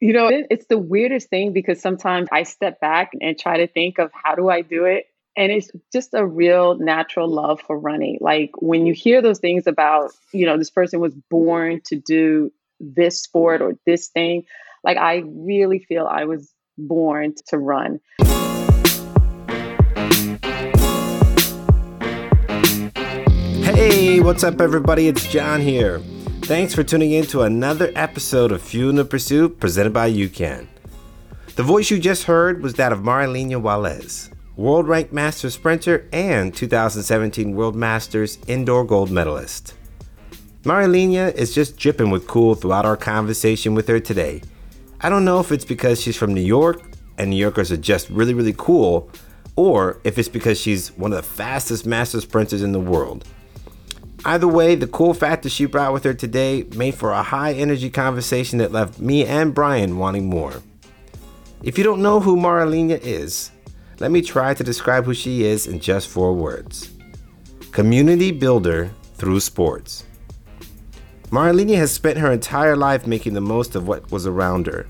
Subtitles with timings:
[0.00, 3.98] You know, it's the weirdest thing because sometimes I step back and try to think
[3.98, 5.06] of how do I do it?
[5.36, 8.18] And it's just a real natural love for running.
[8.20, 12.52] Like when you hear those things about, you know, this person was born to do
[12.78, 14.44] this sport or this thing,
[14.84, 17.98] like I really feel I was born to run.
[23.64, 25.08] Hey, what's up, everybody?
[25.08, 26.00] It's John here.
[26.48, 30.66] Thanks for tuning in to another episode of Fuel the Pursuit presented by UCAN.
[31.56, 36.56] The voice you just heard was that of Marilena Juarez, world ranked master sprinter and
[36.56, 39.74] 2017 World Masters indoor gold medalist.
[40.62, 44.40] Marilena is just dripping with cool throughout our conversation with her today.
[45.02, 46.80] I don't know if it's because she's from New York
[47.18, 49.10] and New Yorkers are just really, really cool,
[49.54, 53.26] or if it's because she's one of the fastest master sprinters in the world.
[54.24, 57.88] Either way, the cool factor she brought with her today made for a high energy
[57.88, 60.62] conversation that left me and Brian wanting more.
[61.62, 63.50] If you don't know who Marilena is,
[64.00, 66.90] let me try to describe who she is in just four words
[67.72, 70.04] community builder through sports.
[71.30, 74.88] Marilena has spent her entire life making the most of what was around her.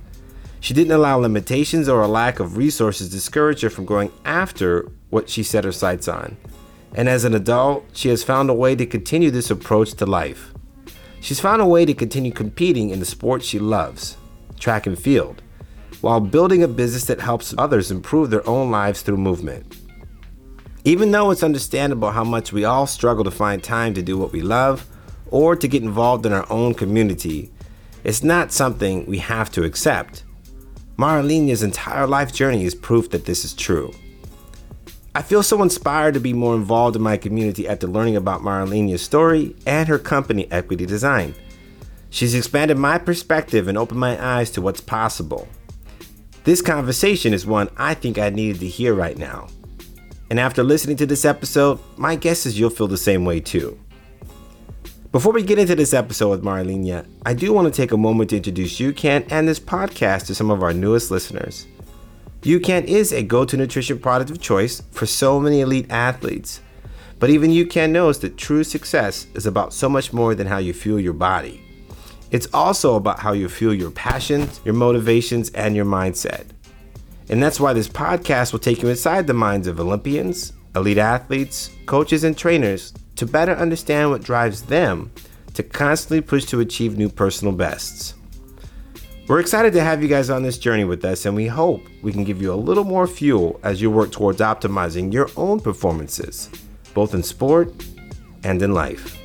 [0.60, 4.88] She didn't allow limitations or a lack of resources to discourage her from going after
[5.10, 6.36] what she set her sights on
[6.94, 10.52] and as an adult, she has found a way to continue this approach to life.
[11.20, 14.16] She's found a way to continue competing in the sport she loves,
[14.58, 15.42] track and field,
[16.00, 19.76] while building a business that helps others improve their own lives through movement.
[20.84, 24.32] Even though it's understandable how much we all struggle to find time to do what
[24.32, 24.86] we love
[25.30, 27.50] or to get involved in our own community,
[28.04, 30.24] it's not something we have to accept.
[30.96, 33.92] Marilena's entire life journey is proof that this is true.
[35.14, 39.02] I feel so inspired to be more involved in my community after learning about Marilena's
[39.02, 41.34] story and her company, Equity Design.
[42.10, 45.48] She's expanded my perspective and opened my eyes to what's possible.
[46.44, 49.48] This conversation is one I think I needed to hear right now.
[50.30, 53.78] And after listening to this episode, my guess is you'll feel the same way too.
[55.10, 58.30] Before we get into this episode with Marilena, I do want to take a moment
[58.30, 61.66] to introduce UCAN and this podcast to some of our newest listeners.
[62.42, 66.60] UCAN is a go to nutrition product of choice for so many elite athletes.
[67.18, 70.72] But even UCAN knows that true success is about so much more than how you
[70.72, 71.60] fuel your body.
[72.30, 76.46] It's also about how you fuel your passions, your motivations, and your mindset.
[77.28, 81.70] And that's why this podcast will take you inside the minds of Olympians, elite athletes,
[81.86, 85.10] coaches, and trainers to better understand what drives them
[85.54, 88.14] to constantly push to achieve new personal bests.
[89.28, 92.14] We're excited to have you guys on this journey with us, and we hope we
[92.14, 96.48] can give you a little more fuel as you work towards optimizing your own performances,
[96.94, 97.70] both in sport
[98.42, 99.18] and in life.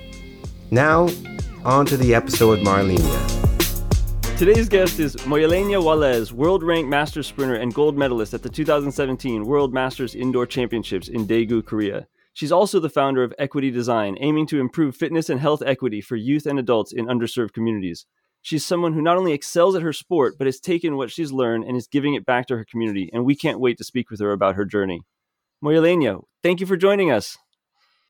[0.72, 1.08] Now,
[1.64, 4.38] on to the episode with Marilena.
[4.38, 9.46] Today's guest is Marilena Juarez, world ranked master sprinter and gold medalist at the 2017
[9.46, 12.08] World Masters Indoor Championships in Daegu, Korea.
[12.34, 16.18] She's also the founder of Equity Design, aiming to improve fitness and health equity for
[16.18, 18.06] youth and adults in underserved communities.
[18.44, 21.64] She's someone who not only excels at her sport, but has taken what she's learned
[21.64, 23.10] and is giving it back to her community.
[23.14, 25.02] And we can't wait to speak with her about her journey.
[25.64, 27.38] Moyelena, thank you for joining us.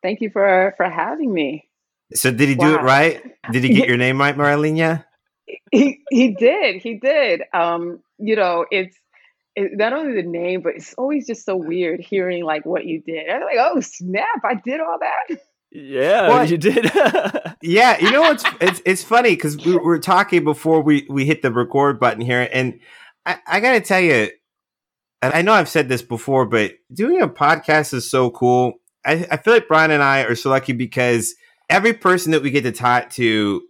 [0.01, 1.69] Thank you for for having me.
[2.15, 2.67] So did he wow.
[2.67, 3.21] do it right?
[3.51, 5.05] Did he get your name right, Marilena?
[5.71, 6.81] He he did.
[6.81, 7.43] He did.
[7.53, 8.97] Um, you know, it's
[9.55, 13.01] it, not only the name, but it's always just so weird hearing like what you
[13.01, 13.29] did.
[13.29, 15.39] I'm like, oh snap, I did all that.
[15.75, 16.91] Yeah, well, you did.
[17.63, 21.41] yeah, you know what's it's it's funny because we were talking before we we hit
[21.41, 22.79] the record button here, and
[23.25, 24.29] I, I got to tell you,
[25.23, 28.73] and I know I've said this before, but doing a podcast is so cool.
[29.03, 31.33] I, I feel like Brian and I are so lucky because
[31.71, 33.63] every person that we get to talk to,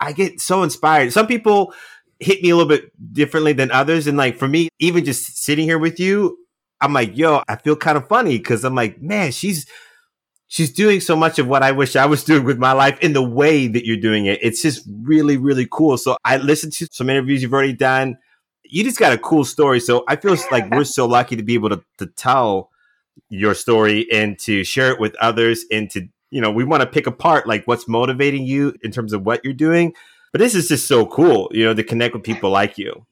[0.00, 1.12] I get so inspired.
[1.12, 1.74] Some people
[2.20, 5.64] hit me a little bit differently than others, and like for me, even just sitting
[5.64, 6.38] here with you,
[6.80, 9.66] I'm like, yo, I feel kind of funny because I'm like, man, she's
[10.54, 13.12] she's doing so much of what I wish I was doing with my life in
[13.12, 14.38] the way that you're doing it.
[14.40, 15.98] It's just really, really cool.
[15.98, 18.18] So I listened to some interviews you've already done.
[18.62, 19.80] You just got a cool story.
[19.80, 22.70] So I feel like we're so lucky to be able to, to tell
[23.30, 26.86] your story and to share it with others and to, you know, we want to
[26.86, 29.92] pick apart like what's motivating you in terms of what you're doing.
[30.30, 33.04] But this is just so cool, you know, to connect with people like you.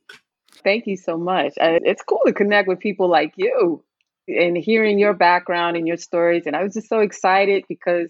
[0.62, 1.54] Thank you so much.
[1.60, 3.82] Uh, it's cool to connect with people like you
[4.28, 6.44] and hearing your background and your stories.
[6.46, 8.08] And I was just so excited because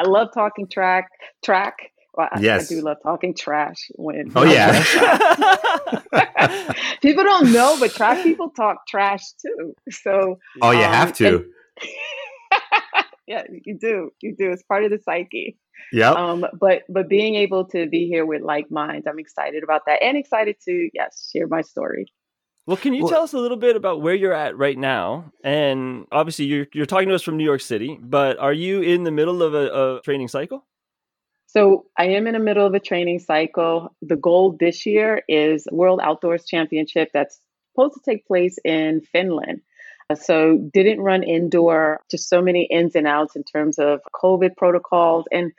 [0.00, 1.10] I love talking track
[1.44, 1.90] track.
[2.14, 2.70] Well, yes.
[2.70, 4.82] I, I do love talking trash when Oh yeah.
[7.02, 9.74] people don't know, but track people talk trash too.
[9.90, 11.44] So Oh you um, have to.
[13.26, 14.10] Yeah, you do.
[14.20, 14.52] You do.
[14.52, 15.56] It's part of the psyche.
[15.92, 16.10] Yeah.
[16.10, 20.02] Um, but but being able to be here with like minds, I'm excited about that
[20.02, 22.12] and excited to yes share my story.
[22.66, 25.32] Well, can you Well- tell us a little bit about where you're at right now?
[25.42, 29.04] And obviously, you're you're talking to us from New York City, but are you in
[29.04, 30.64] the middle of a, a training cycle?
[31.46, 33.94] So I am in the middle of a training cycle.
[34.02, 37.38] The goal this year is World Outdoors Championship that's
[37.72, 39.60] supposed to take place in Finland.
[40.10, 44.56] Uh, So didn't run indoor, just so many ins and outs in terms of COVID
[44.56, 45.52] protocols and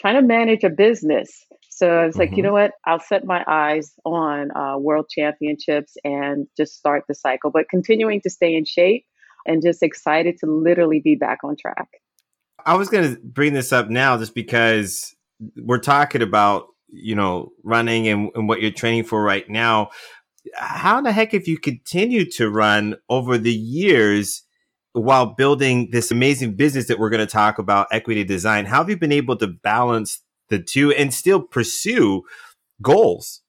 [0.00, 1.46] trying to manage a business.
[1.78, 2.46] So I was like, you Mhm.
[2.46, 2.72] know what?
[2.86, 8.20] I'll set my eyes on uh, World Championships and just start the cycle, but continuing
[8.22, 9.04] to stay in shape
[9.46, 11.86] and just excited to literally be back on track.
[12.66, 15.14] I was going to bring this up now just because
[15.56, 19.90] we're talking about, you know, running and, and what you're training for right now.
[20.54, 24.42] How in the heck have you continued to run over the years
[24.94, 28.64] while building this amazing business that we're going to talk about, equity design?
[28.64, 32.22] How have you been able to balance the two and still pursue
[32.82, 33.42] goals?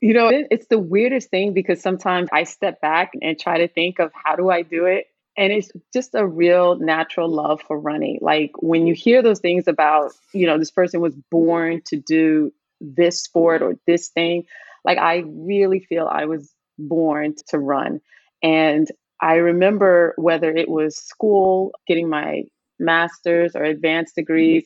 [0.00, 3.98] You know, it's the weirdest thing because sometimes I step back and try to think
[3.98, 5.06] of how do I do it?
[5.36, 8.18] And it's just a real natural love for running.
[8.22, 12.52] Like when you hear those things about, you know, this person was born to do
[12.80, 14.44] this sport or this thing,
[14.84, 18.00] like I really feel I was born to run.
[18.42, 18.88] And
[19.20, 22.44] I remember whether it was school, getting my
[22.78, 24.64] master's or advanced degrees,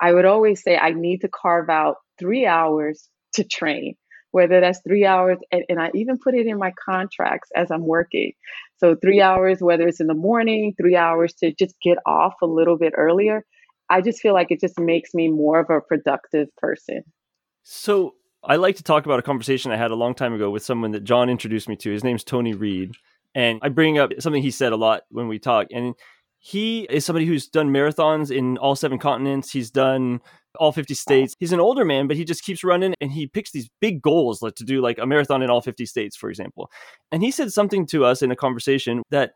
[0.00, 3.94] I would always say I need to carve out three hours to train
[4.32, 7.86] whether that's three hours and, and i even put it in my contracts as i'm
[7.86, 8.32] working
[8.78, 12.46] so three hours whether it's in the morning three hours to just get off a
[12.46, 13.44] little bit earlier
[13.88, 17.02] i just feel like it just makes me more of a productive person
[17.62, 20.64] So I like to talk about a conversation I had a long time ago with
[20.64, 21.90] someone that John introduced me to.
[21.90, 22.92] His name's Tony Reed.
[23.34, 25.68] And I bring up something he said a lot when we talk.
[25.70, 25.94] And
[26.42, 29.52] he is somebody who's done marathons in all seven continents.
[29.52, 30.22] He's done
[30.58, 31.34] all 50 states.
[31.38, 34.40] He's an older man, but he just keeps running and he picks these big goals
[34.40, 36.70] like to do like a marathon in all 50 states, for example.
[37.12, 39.32] And he said something to us in a conversation that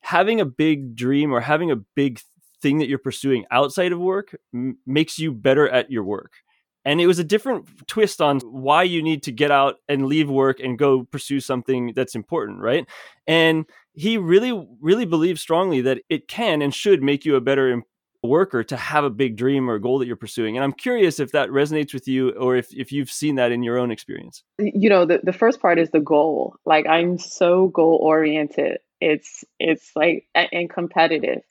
[0.00, 2.20] having a big dream or having a big
[2.62, 6.34] thing that you're pursuing outside of work m- makes you better at your work.
[6.84, 10.30] And it was a different twist on why you need to get out and leave
[10.30, 12.86] work and go pursue something that's important, right?
[13.26, 17.82] And he really, really believes strongly that it can and should make you a better
[18.22, 20.56] worker to have a big dream or goal that you're pursuing.
[20.56, 23.62] And I'm curious if that resonates with you or if, if you've seen that in
[23.62, 24.42] your own experience.
[24.58, 29.44] you know the, the first part is the goal like i'm so goal oriented it's
[29.58, 31.42] it's like and competitive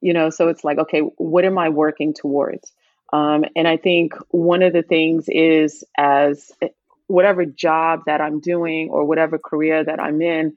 [0.00, 2.72] you know so it's like okay what am i working towards
[3.12, 6.52] um, and i think one of the things is as
[7.06, 10.54] whatever job that i'm doing or whatever career that i'm in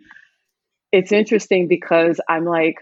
[0.92, 2.80] it's interesting because i'm like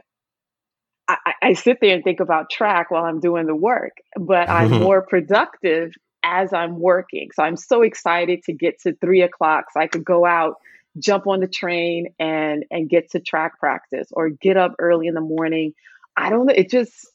[1.07, 4.49] I, I I sit there and think about track while I'm doing the work, but
[4.49, 5.93] I'm more productive
[6.23, 7.29] as I'm working.
[7.33, 10.55] So I'm so excited to get to three o'clock so I could go out,
[10.99, 15.13] jump on the train and and get to track practice or get up early in
[15.13, 15.73] the morning.
[16.15, 16.53] I don't know.
[16.53, 17.07] It just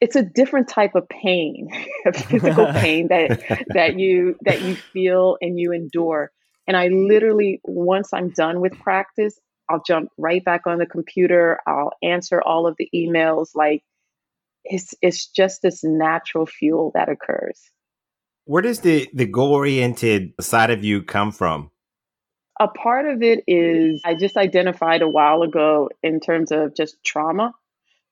[0.00, 1.68] it's a different type of pain,
[2.14, 6.30] physical pain that that you that you feel and you endure.
[6.66, 11.58] And I literally once I'm done with practice, I'll jump right back on the computer.
[11.66, 13.48] I'll answer all of the emails.
[13.54, 13.82] Like
[14.64, 17.60] it's it's just this natural fuel that occurs.
[18.44, 21.70] Where does the, the goal oriented side of you come from?
[22.58, 26.96] A part of it is I just identified a while ago in terms of just
[27.04, 27.52] trauma.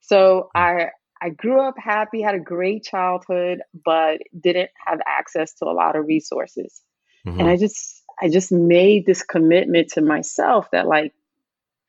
[0.01, 0.61] So hmm.
[0.61, 0.89] I
[1.21, 5.95] I grew up happy, had a great childhood, but didn't have access to a lot
[5.95, 6.81] of resources.
[7.25, 7.39] Mhm.
[7.39, 11.13] And I just I just made this commitment to myself that like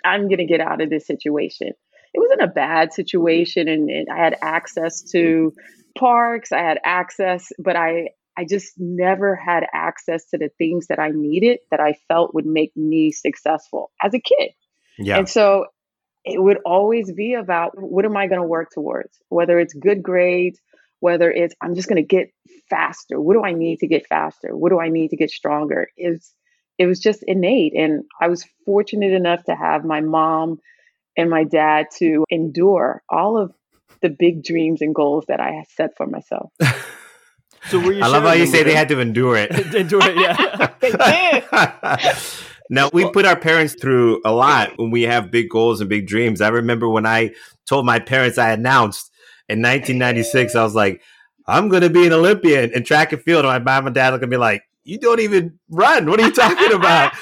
[0.05, 1.69] I'm gonna get out of this situation.
[2.15, 5.53] It wasn't a bad situation and, and I had access to
[5.97, 11.01] parks, I had access, but I I just never had access to the things that
[11.01, 14.53] I needed that I felt would make me successful as a kid.
[14.97, 15.19] yeah.
[15.19, 15.67] And so
[16.25, 19.19] it would always be about what am I going to work towards?
[19.29, 20.61] Whether it's good grades,
[21.01, 22.31] whether it's I'm just going to get
[22.69, 23.21] faster.
[23.21, 24.57] What do I need to get faster?
[24.57, 25.89] What do I need to get stronger?
[25.97, 26.33] Is
[26.79, 30.61] it was just innate and I was fortunate enough to have my mom
[31.17, 33.53] and my dad to endure all of
[34.01, 36.53] the big dreams and goals that I had set for myself.
[37.67, 39.51] So were you I love how you say with they had to endure it.
[39.75, 40.71] Endure it, yeah.
[40.81, 42.15] They did.
[42.71, 46.07] Now we put our parents through a lot when we have big goals and big
[46.07, 46.41] dreams.
[46.41, 47.33] I remember when I
[47.67, 49.11] told my parents I announced
[49.49, 51.03] in 1996, I was like,
[51.47, 53.45] I'm going to be an Olympian in track and field.
[53.45, 56.07] And my mom and dad look at me like, you don't even run.
[56.09, 57.15] What are you talking about?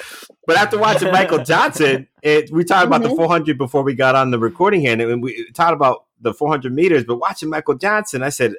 [0.47, 3.17] but after watching Michael Johnson, it, we talked about the Mhm.
[3.17, 7.05] 400 before we got on the recording here, and we talked about the 400 meters.
[7.05, 8.55] But watching Michael Johnson, I said,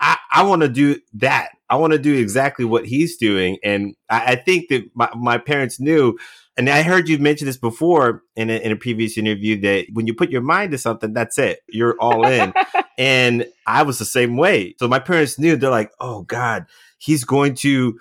[0.00, 1.50] I, I want to do that.
[1.70, 3.56] I want to do exactly what he's doing.
[3.62, 6.18] And I, I, think that my, my parents knew.
[6.56, 10.08] And I heard you mention this before in a, in a previous interview that when
[10.08, 11.60] you put your mind to something, that's it.
[11.68, 12.52] You're all in.
[12.98, 14.74] and I was the same way.
[14.80, 16.66] So my parents knew they're like, oh God,
[16.98, 17.98] he's going to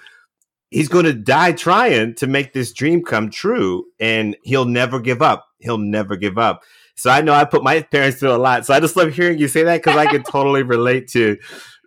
[0.72, 5.22] he's going to die trying to make this dream come true and he'll never give
[5.22, 5.48] up.
[5.60, 6.64] He'll never give up.
[6.96, 8.66] So I know I put my parents through a lot.
[8.66, 11.38] So I just love hearing you say that because I can totally relate to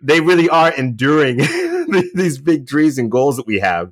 [0.03, 1.39] they really are enduring
[2.13, 3.91] these big dreams and goals that we have.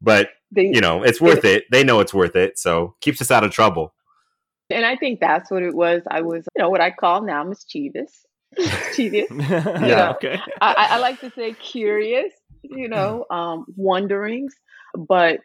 [0.00, 1.64] But they, you know, it's worth it, it.
[1.70, 2.58] They know it's worth it.
[2.58, 3.94] So keeps us out of trouble.
[4.70, 6.02] And I think that's what it was.
[6.08, 8.24] I was, you know, what I call now mischievous.
[8.56, 9.26] mischievous.
[9.30, 9.78] yeah.
[9.78, 10.40] Know, okay.
[10.60, 12.32] I, I like to say curious
[12.62, 14.54] you know, um, wonderings.
[14.96, 15.40] But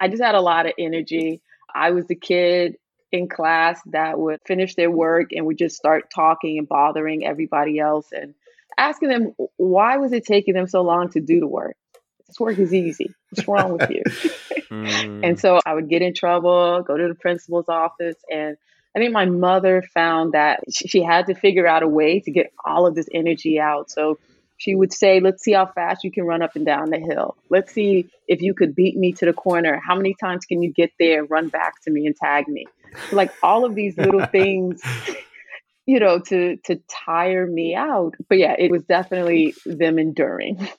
[0.00, 1.42] I just had a lot of energy.
[1.74, 2.76] I was the kid
[3.12, 7.78] in class that would finish their work and would just start talking and bothering everybody
[7.78, 8.34] else and
[8.80, 11.76] asking them why was it taking them so long to do the work
[12.26, 14.02] this work is easy what's wrong with you
[14.70, 15.20] mm.
[15.22, 18.56] and so i would get in trouble go to the principal's office and
[18.96, 22.52] i think my mother found that she had to figure out a way to get
[22.64, 24.18] all of this energy out so
[24.60, 27.34] she would say, Let's see how fast you can run up and down the hill.
[27.48, 29.80] Let's see if you could beat me to the corner.
[29.82, 32.66] How many times can you get there run back to me and tag me?
[33.10, 34.82] Like all of these little things,
[35.90, 38.14] you know, to to tire me out.
[38.28, 40.68] But yeah, it was definitely them enduring.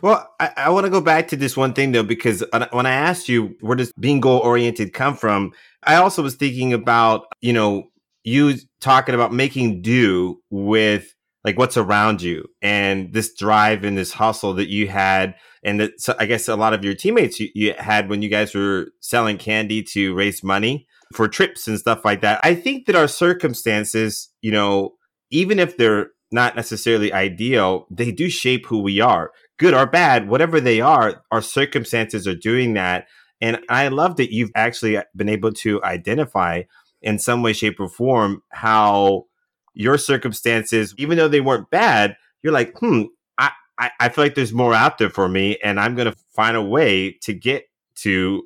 [0.00, 2.90] Well, I, I want to go back to this one thing though, because when I
[2.90, 5.52] asked you where does being goal oriented come from,
[5.82, 7.90] I also was thinking about, you know,
[8.22, 11.14] you talking about making do with
[11.44, 16.00] like what's around you and this drive and this hustle that you had and that
[16.00, 18.86] so i guess a lot of your teammates you, you, had when you guys were
[19.00, 23.08] selling candy to raise money for trips and stuff like that i think that our
[23.08, 24.94] circumstances you know
[25.30, 30.28] even if they're not necessarily ideal they do shape who we are good or bad
[30.28, 33.06] whatever they are our circumstances are doing that.
[33.40, 36.62] And i love that you've actually been able to identify
[37.02, 39.26] in some way shape or form how
[39.74, 43.02] your circumstances, even though they weren't bad, you're like, hmm,
[43.38, 46.56] I, I, I feel like there's more out there for me, and I'm gonna find
[46.56, 48.44] a way to get to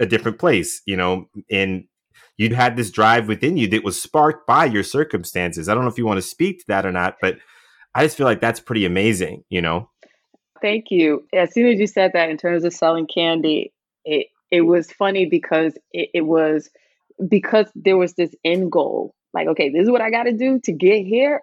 [0.00, 1.84] a different place, you know, and
[2.36, 5.68] you had this drive within you that was sparked by your circumstances.
[5.68, 7.38] I don't know if you want to speak to that or not, but
[7.94, 9.88] I just feel like that's pretty amazing, you know.
[10.60, 11.26] Thank you.
[11.32, 13.72] As soon as you said that in terms of selling candy,
[14.04, 16.70] it it was funny because it, it was
[17.28, 20.60] because there was this end goal like, okay, this is what I got to do
[20.60, 21.42] to get here.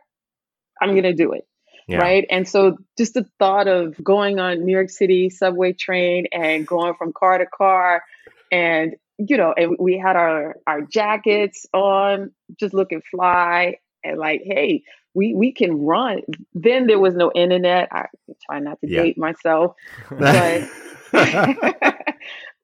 [0.81, 1.45] I'm going to do it.
[1.87, 1.97] Yeah.
[1.97, 2.25] Right.
[2.29, 6.93] And so just the thought of going on New York City subway train and going
[6.95, 8.03] from car to car
[8.51, 8.95] and,
[9.27, 14.83] you know, and we had our, our jackets on, just looking fly and like, hey,
[15.13, 16.21] we, we can run.
[16.53, 17.89] Then there was no internet.
[17.91, 18.05] I
[18.45, 19.03] try not to yeah.
[19.03, 19.75] date myself,
[20.11, 20.69] but,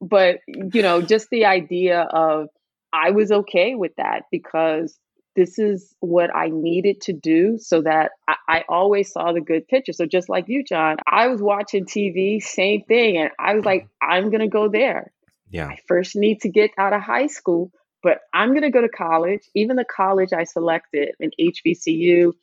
[0.02, 2.48] but, you know, just the idea of,
[2.94, 4.98] I was okay with that because
[5.36, 9.68] this is what I needed to do so that I, I, always saw the good
[9.68, 9.94] picture.
[9.94, 13.18] So just like you, John, I was watching TV, same thing.
[13.18, 13.88] And I was like, mm.
[14.02, 15.12] I'm going to go there.
[15.50, 15.68] Yeah.
[15.68, 17.72] I first need to get out of high school,
[18.04, 19.42] but I'm going to go to college.
[19.56, 22.34] Even the college I selected, an HBCU,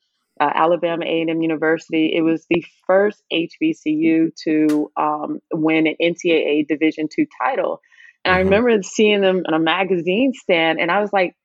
[0.40, 7.08] uh, Alabama A&M University, it was the first HBCU to um, win an NCAA Division
[7.08, 7.80] two title.
[8.24, 8.38] And mm-hmm.
[8.38, 11.36] I remember seeing them on a magazine stand, and I was like,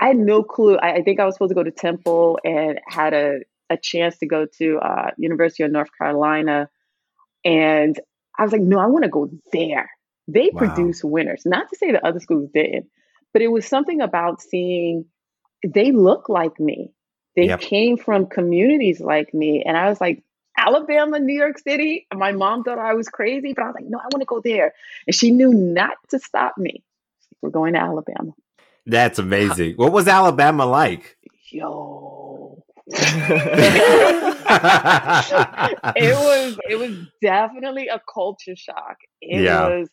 [0.00, 0.76] I had no clue.
[0.76, 3.38] I, I, think I was supposed to go to Temple and had a,
[3.70, 6.68] a chance to go to uh, University of North Carolina.
[7.44, 7.98] And
[8.36, 9.90] I was like, no, I want to go there.
[10.28, 10.58] They wow.
[10.58, 11.42] produce winners.
[11.44, 12.86] Not to say the other schools didn't,
[13.32, 15.06] but it was something about seeing
[15.66, 16.92] they look like me.
[17.36, 17.60] They yep.
[17.60, 19.62] came from communities like me.
[19.64, 20.22] And I was like,
[20.56, 22.06] Alabama, New York City.
[22.14, 24.40] My mom thought I was crazy, but I was like, no, I want to go
[24.40, 24.74] there.
[25.06, 26.82] And she knew not to stop me.
[27.40, 28.32] We're going to Alabama.
[28.84, 29.76] That's amazing.
[29.76, 31.16] What was Alabama like?
[31.50, 32.62] Yo.
[32.92, 32.98] it
[36.14, 38.96] was it was definitely a culture shock.
[39.20, 39.68] It yeah.
[39.68, 39.88] was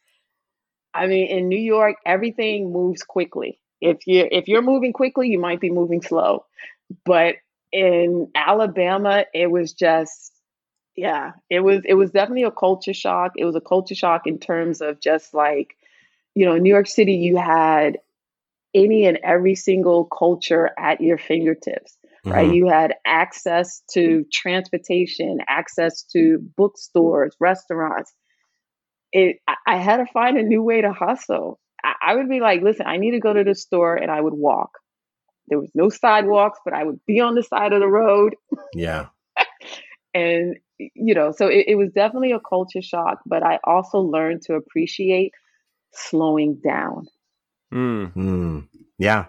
[0.94, 3.60] I mean in New York everything moves quickly.
[3.82, 6.46] If you if you're moving quickly, you might be moving slow.
[7.06, 7.36] But
[7.72, 10.34] in Alabama, it was just
[10.96, 13.34] yeah, it was it was definitely a culture shock.
[13.38, 15.76] It was a culture shock in terms of just like
[16.36, 18.00] you know, in New York City you had
[18.74, 22.54] any and every single culture at your fingertips right mm-hmm.
[22.54, 28.14] you had access to transportation access to bookstores restaurants
[29.12, 29.38] it
[29.68, 32.86] i had to find a new way to hustle I, I would be like listen
[32.88, 34.72] i need to go to the store and i would walk
[35.48, 38.36] there was no sidewalks but i would be on the side of the road
[38.74, 39.08] yeah
[40.14, 44.42] And, you know, so it, it was definitely a culture shock, but I also learned
[44.44, 45.34] to appreciate
[45.94, 47.08] slowing down.
[47.74, 48.14] Mm.
[48.16, 48.68] Mm.
[48.98, 49.26] Yeah.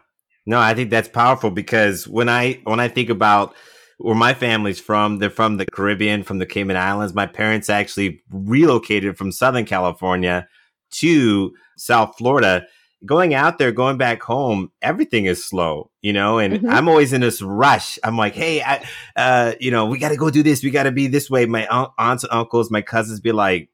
[0.46, 3.54] No, I think that's powerful because when I when I think about
[4.00, 7.14] where my family's from, they're from the Caribbean, from the Cayman Islands.
[7.14, 10.48] My parents actually relocated from Southern California
[10.92, 12.66] to South Florida.
[13.04, 16.68] Going out there, going back home, everything is slow, you know, and mm-hmm.
[16.68, 17.98] I'm always in this rush.
[18.04, 20.62] I'm like, hey, I, uh, you know, we got to go do this.
[20.62, 21.46] We got to be this way.
[21.46, 21.66] My
[21.98, 23.70] aunts and uncles, my cousins be like,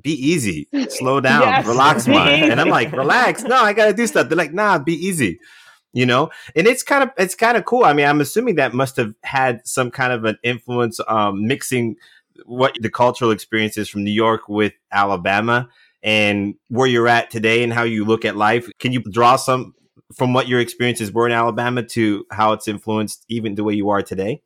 [0.00, 1.66] be easy, slow down, yes.
[1.66, 2.50] relax, man.
[2.50, 3.42] And I'm like, relax.
[3.42, 4.28] No, I got to do stuff.
[4.28, 5.38] They're like, nah, be easy
[5.96, 6.30] you know?
[6.54, 7.84] And it's kind of it's kind of cool.
[7.84, 11.96] I mean i'm assuming that must have had some kind of an influence um mixing
[12.44, 15.68] what the cultural experiences from new york with alabama
[16.02, 18.68] and where you're at today and how you look at life.
[18.78, 19.74] Can you draw some
[20.14, 23.88] from what your experiences were in alabama to how it's influenced even the way you
[23.88, 24.42] are today?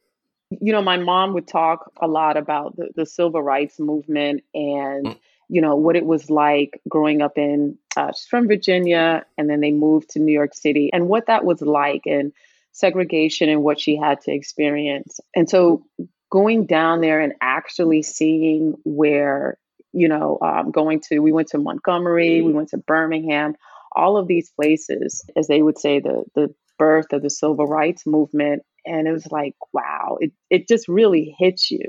[0.61, 5.07] You know my mom would talk a lot about the, the civil rights movement and
[5.07, 5.19] mm
[5.51, 9.61] you know, what it was like growing up in, uh, she's from Virginia, and then
[9.61, 12.33] they moved to New York City, and what that was like, and
[12.73, 15.19] segregation and what she had to experience.
[15.35, 15.85] And so
[16.31, 19.59] going down there and actually seeing where,
[19.93, 23.57] you know, um, going to, we went to Montgomery, we went to Birmingham,
[23.91, 28.07] all of these places, as they would say, the, the birth of the civil rights
[28.07, 28.63] movement.
[28.87, 31.87] And it was like, wow, it, it just really hits you.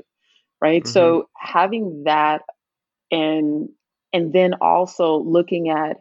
[0.60, 0.84] Right.
[0.84, 0.92] Mm-hmm.
[0.92, 2.42] So having that
[3.12, 3.70] and
[4.14, 5.98] and then also looking at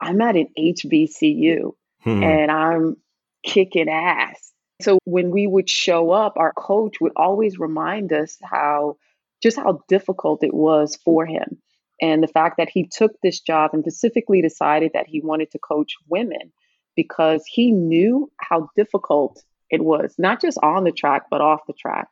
[0.00, 2.22] I'm at an HBCU hmm.
[2.22, 2.96] and I'm
[3.44, 4.52] kicking ass.
[4.80, 8.96] So when we would show up, our coach would always remind us how
[9.42, 11.58] just how difficult it was for him.
[12.00, 15.58] And the fact that he took this job and specifically decided that he wanted to
[15.58, 16.52] coach women
[16.96, 21.74] because he knew how difficult it was, not just on the track, but off the
[21.74, 22.08] track.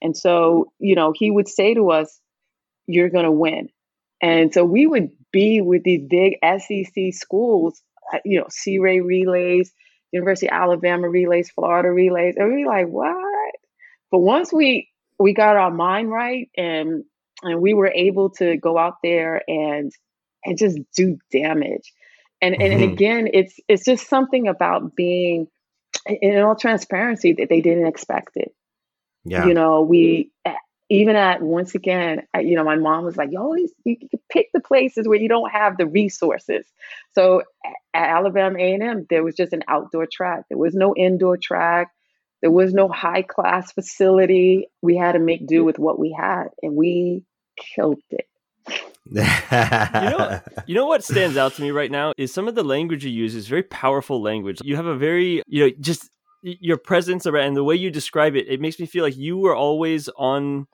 [0.00, 2.20] And so, you know, he would say to us,
[2.86, 3.68] You're going to win.
[4.20, 9.00] And so we would be with these big SEC schools, uh, you know, Sea Ray
[9.00, 9.72] relays,
[10.12, 13.54] University of Alabama relays, Florida relays, and we like, what?
[14.10, 17.04] But once we we got our mind right and
[17.42, 19.92] and we were able to go out there and
[20.44, 21.92] and just do damage.
[22.40, 22.62] And mm-hmm.
[22.62, 25.48] and, and again, it's it's just something about being
[26.06, 28.54] in all transparency that they didn't expect it.
[29.24, 29.46] Yeah.
[29.46, 30.30] You know, we
[30.92, 33.96] even at once again, you know, my mom was like, you always you
[34.28, 36.66] pick the places where you don't have the resources.
[37.14, 37.44] So
[37.94, 40.44] at Alabama A&M, there was just an outdoor track.
[40.50, 41.88] There was no indoor track.
[42.42, 44.68] There was no high class facility.
[44.82, 47.24] We had to make do with what we had, and we
[47.56, 48.26] killed it.
[49.06, 52.64] you know, you know what stands out to me right now is some of the
[52.64, 54.60] language you use is very powerful language.
[54.62, 56.10] You have a very, you know, just
[56.42, 58.46] your presence around and the way you describe it.
[58.46, 60.66] It makes me feel like you were always on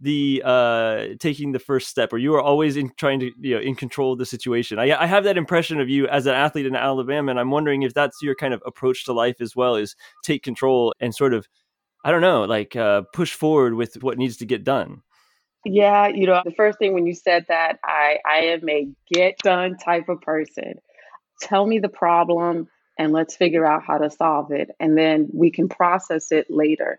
[0.00, 3.60] the uh taking the first step or you are always in trying to you know
[3.60, 4.78] in control of the situation.
[4.78, 7.82] I, I have that impression of you as an athlete in alabama and i'm wondering
[7.82, 11.32] if that's your kind of approach to life as well is take control and sort
[11.32, 11.46] of
[12.04, 15.02] i don't know like uh push forward with what needs to get done.
[15.64, 19.38] Yeah you know the first thing when you said that i i am a get
[19.38, 20.74] done type of person.
[21.40, 25.52] Tell me the problem and let's figure out how to solve it and then we
[25.52, 26.98] can process it later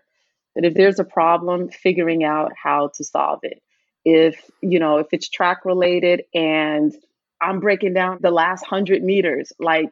[0.56, 3.62] that if there's a problem, figuring out how to solve it.
[4.04, 6.94] If, you know, if it's track related and
[7.40, 9.90] I'm breaking down the last hundred meters, like,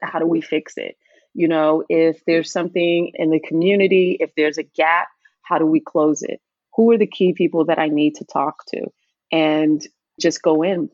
[0.00, 0.96] how do we fix it?
[1.34, 5.08] You know, if there's something in the community, if there's a gap,
[5.42, 6.40] how do we close it?
[6.76, 8.86] Who are the key people that I need to talk to?
[9.32, 9.84] And
[10.20, 10.90] just go in,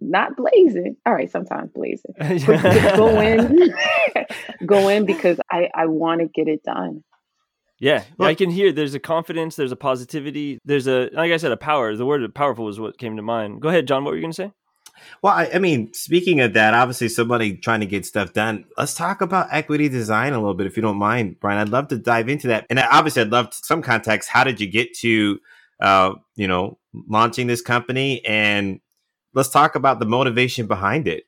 [0.00, 0.96] not blazing.
[1.04, 2.14] All right, sometimes blazing.
[2.96, 3.74] go in,
[4.66, 7.02] go in because I, I want to get it done.
[7.82, 11.36] Yeah, well, I can hear there's a confidence, there's a positivity, there's a like I
[11.36, 11.96] said, a power.
[11.96, 13.60] The word powerful was what came to mind.
[13.60, 14.04] Go ahead, John.
[14.04, 14.52] What were you going to say?
[15.20, 18.66] Well, I, I, mean, speaking of that, obviously somebody trying to get stuff done.
[18.78, 21.58] Let's talk about equity design a little bit, if you don't mind, Brian.
[21.58, 22.66] I'd love to dive into that.
[22.70, 24.28] And obviously, I'd love some context.
[24.28, 25.40] How did you get to,
[25.80, 28.24] uh, you know, launching this company?
[28.24, 28.78] And
[29.34, 31.24] let's talk about the motivation behind it.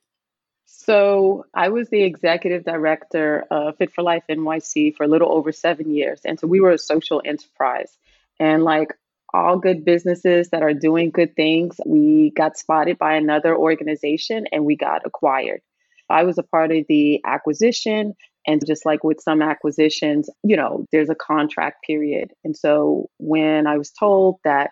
[0.67, 5.53] So I was the executive director of Fit for Life NYC for a little over
[5.53, 6.21] seven years.
[6.25, 7.97] And so we were a social enterprise.
[8.39, 8.95] And like
[9.33, 14.65] all good businesses that are doing good things, we got spotted by another organization and
[14.65, 15.61] we got acquired.
[16.09, 18.15] I was a part of the acquisition.
[18.47, 22.33] And just like with some acquisitions, you know, there's a contract period.
[22.45, 24.71] And so when I was told that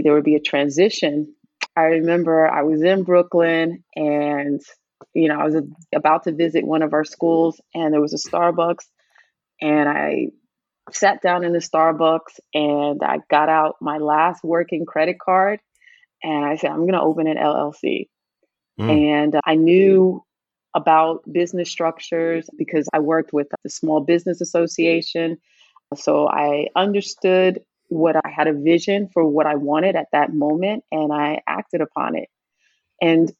[0.00, 1.32] there would be a transition,
[1.76, 4.60] I remember I was in Brooklyn and
[5.14, 5.56] you know, I was
[5.94, 8.84] about to visit one of our schools and there was a Starbucks
[9.60, 10.28] and I
[10.92, 15.60] sat down in the Starbucks and I got out my last working credit card
[16.22, 18.08] and I said, I'm going to open an LLC.
[18.80, 19.24] Mm.
[19.24, 20.24] And I knew
[20.74, 25.38] about business structures because I worked with the Small Business Association.
[25.96, 30.84] So I understood what I had a vision for what I wanted at that moment
[30.92, 32.28] and I acted upon it.
[33.00, 33.32] And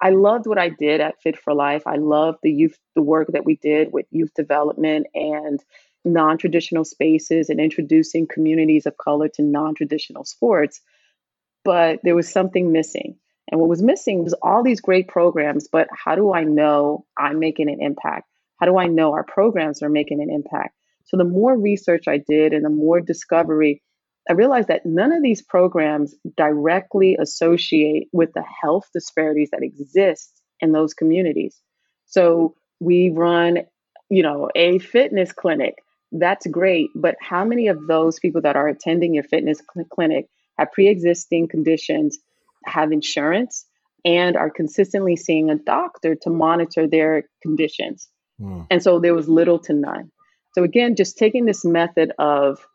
[0.00, 1.82] I, loved what I did at Fit for Life.
[1.86, 5.62] I loved the youth, the work that we did with youth development and
[6.04, 10.80] non traditional spaces and introducing communities of color to non traditional sports.
[11.64, 13.16] But there was something missing.
[13.50, 17.38] And what was missing was all these great programs, but how do I know I'm
[17.38, 18.28] making an impact?
[18.58, 20.74] How do I know our programs are making an impact?
[21.04, 23.82] So the more research I did and the more discovery,
[24.28, 30.42] I realized that none of these programs directly associate with the health disparities that exist
[30.60, 31.60] in those communities.
[32.06, 33.58] So we run,
[34.08, 35.76] you know, a fitness clinic.
[36.12, 40.26] That's great, but how many of those people that are attending your fitness cl- clinic
[40.58, 42.18] have pre-existing conditions,
[42.64, 43.66] have insurance,
[44.04, 48.08] and are consistently seeing a doctor to monitor their conditions?
[48.40, 48.66] Mm.
[48.70, 50.10] And so there was little to none.
[50.54, 52.66] So again, just taking this method of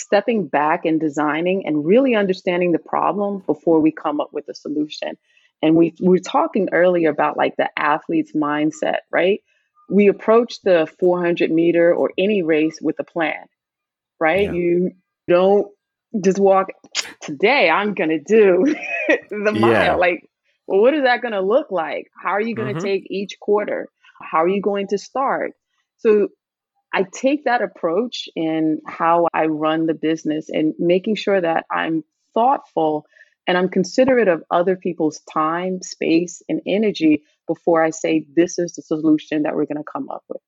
[0.00, 4.54] stepping back and designing and really understanding the problem before we come up with a
[4.54, 5.16] solution.
[5.62, 9.40] And we, we were talking earlier about like the athlete's mindset, right?
[9.88, 13.44] We approach the 400 meter or any race with a plan,
[14.18, 14.44] right?
[14.44, 14.52] Yeah.
[14.52, 14.90] You
[15.28, 15.68] don't
[16.22, 16.68] just walk,
[17.20, 18.74] today I'm going to do
[19.30, 19.70] the mile.
[19.70, 19.94] Yeah.
[19.94, 20.28] Like,
[20.66, 22.10] well, what is that going to look like?
[22.20, 22.86] How are you going to mm-hmm.
[22.86, 23.88] take each quarter?
[24.22, 25.52] How are you going to start?
[25.98, 26.28] So
[26.92, 32.02] I take that approach in how I run the business and making sure that I'm
[32.34, 33.06] thoughtful
[33.46, 38.74] and I'm considerate of other people's time, space, and energy before I say this is
[38.74, 40.42] the solution that we're going to come up with.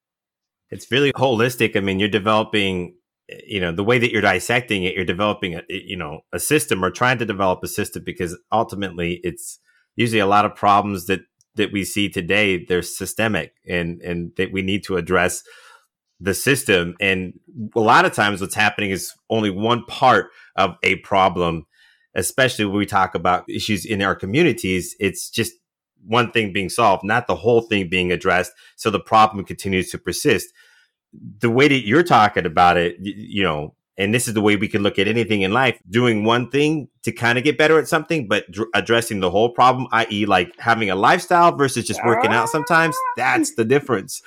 [0.70, 1.76] It's really holistic.
[1.76, 2.96] I mean, you're developing,
[3.46, 6.84] you know, the way that you're dissecting it, you're developing a, you know, a system
[6.84, 9.58] or trying to develop a system because ultimately it's
[9.96, 11.20] usually a lot of problems that
[11.54, 15.42] that we see today they're systemic and and that we need to address
[16.22, 16.94] the system.
[17.00, 17.38] And
[17.74, 21.66] a lot of times what's happening is only one part of a problem,
[22.14, 24.94] especially when we talk about issues in our communities.
[25.00, 25.52] It's just
[26.06, 28.52] one thing being solved, not the whole thing being addressed.
[28.76, 30.52] So the problem continues to persist.
[31.40, 34.68] The way that you're talking about it, you know, and this is the way we
[34.68, 37.88] can look at anything in life doing one thing to kind of get better at
[37.88, 42.32] something but dr- addressing the whole problem i.e like having a lifestyle versus just working
[42.32, 44.22] out sometimes that's the difference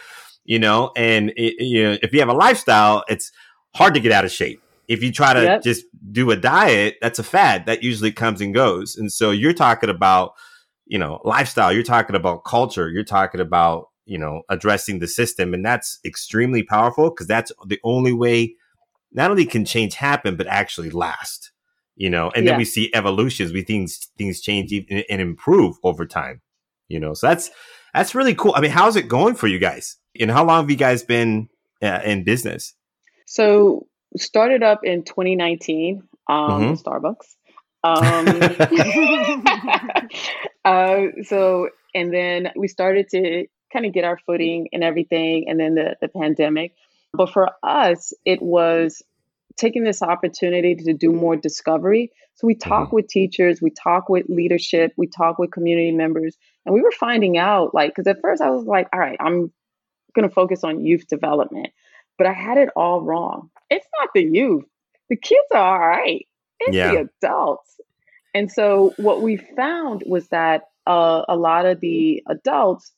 [0.46, 3.32] you know, and it, you know, if you have a lifestyle, it's
[3.74, 4.62] hard to get out of shape.
[4.88, 5.64] If you try to yep.
[5.64, 8.96] just do a diet, that's a fad that usually comes and goes.
[8.96, 10.34] And so you're talking about,
[10.86, 15.56] you know, lifestyle, you're talking about culture, you're talking about, you know, addressing the system.
[15.56, 18.56] And that's extremely powerful because that's the only way
[19.12, 21.52] not only can change happen, but actually last,
[21.96, 22.52] you know, and yeah.
[22.52, 26.42] then we see evolutions, we things, things change and improve over time,
[26.88, 27.50] you know, so that's,
[27.96, 28.54] that's really cool.
[28.56, 29.98] I mean, how's it going for you guys?
[30.20, 31.50] And how long have you guys been
[31.82, 32.74] uh, in business?
[33.26, 36.74] So started up in 2019, um, mm-hmm.
[36.74, 37.36] Starbucks.
[37.84, 38.28] Um,
[40.66, 45.60] uh, so and then we started to kind of get our footing and everything, and
[45.60, 46.74] then the the pandemic.
[47.14, 49.02] But for us, it was
[49.56, 52.12] taking this opportunity to do more discovery.
[52.36, 52.96] So we talk mm-hmm.
[52.98, 57.38] with teachers, we talk with leadership, we talk with community members, and we were finding
[57.38, 59.52] out like because at first I was like, all right, I'm
[60.16, 61.68] going to focus on youth development.
[62.18, 63.50] But I had it all wrong.
[63.70, 64.64] It's not the youth.
[65.10, 66.26] The kids are all right.
[66.60, 66.92] It's yeah.
[66.92, 67.80] the adults.
[68.34, 72.92] And so what we found was that uh, a lot of the adults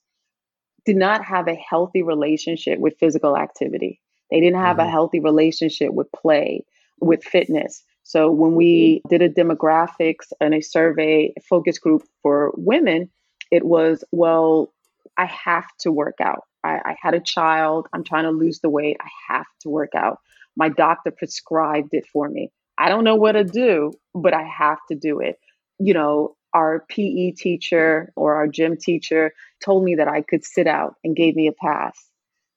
[0.84, 4.00] did not have a healthy relationship with physical activity.
[4.30, 4.88] They didn't have mm-hmm.
[4.88, 6.64] a healthy relationship with play,
[7.00, 7.84] with fitness.
[8.04, 13.10] So when we did a demographics and a survey focus group for women,
[13.50, 14.72] it was, well,
[15.16, 16.44] I have to work out.
[16.64, 17.88] I, I had a child.
[17.92, 18.96] I'm trying to lose the weight.
[19.00, 20.20] I have to work out.
[20.56, 22.50] My doctor prescribed it for me.
[22.76, 25.38] I don't know what to do, but I have to do it.
[25.78, 29.32] You know, our PE teacher or our gym teacher
[29.64, 32.08] told me that I could sit out and gave me a pass.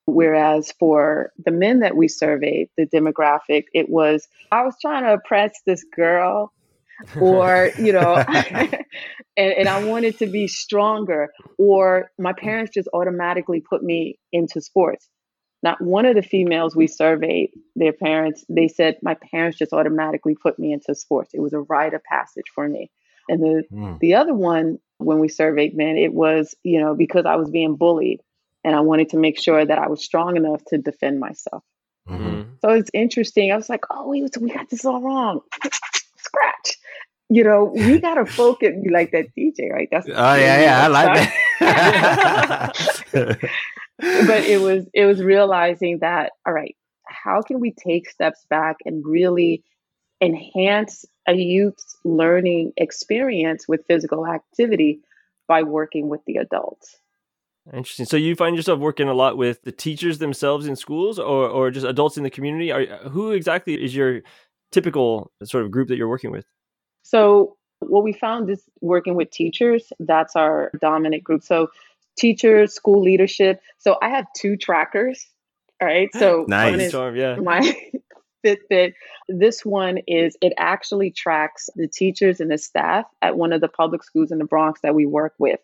[0.06, 5.12] Whereas for the men that we surveyed, the demographic, it was I was trying to
[5.12, 6.52] impress this girl
[7.20, 8.14] or you know
[9.36, 14.60] and, and i wanted to be stronger or my parents just automatically put me into
[14.60, 15.08] sports
[15.62, 20.36] not one of the females we surveyed their parents they said my parents just automatically
[20.40, 22.90] put me into sports it was a rite of passage for me
[23.28, 23.98] and the mm.
[24.00, 27.76] the other one when we surveyed men it was you know because i was being
[27.76, 28.20] bullied
[28.64, 31.62] and i wanted to make sure that i was strong enough to defend myself
[32.08, 32.54] Mm-hmm.
[32.60, 33.52] So it's interesting.
[33.52, 35.40] I was like, oh, we, we got this all wrong.
[36.34, 36.78] Scratch.
[37.28, 38.72] You know, we got to focus.
[38.82, 39.88] You like that DJ, right?
[39.90, 42.72] That's oh yeah, yeah, I like that.
[43.98, 48.76] but it was it was realizing that all right, how can we take steps back
[48.84, 49.62] and really
[50.20, 55.00] enhance a youth's learning experience with physical activity
[55.48, 56.98] by working with the adults?
[57.72, 58.06] Interesting.
[58.06, 61.70] So you find yourself working a lot with the teachers themselves in schools, or or
[61.70, 62.72] just adults in the community.
[62.72, 64.22] Are who exactly is your
[64.72, 66.44] typical sort of group that you're working with?
[67.02, 69.92] So what we found is working with teachers.
[70.00, 71.42] That's our dominant group.
[71.42, 71.68] So
[72.16, 73.60] teachers, school leadership.
[73.78, 75.26] So I have two trackers.
[75.80, 76.08] All right.
[76.14, 76.92] So nice.
[76.92, 77.36] yeah.
[77.36, 77.76] my
[78.44, 78.94] Fitbit.
[79.28, 83.68] This one is it actually tracks the teachers and the staff at one of the
[83.68, 85.60] public schools in the Bronx that we work with.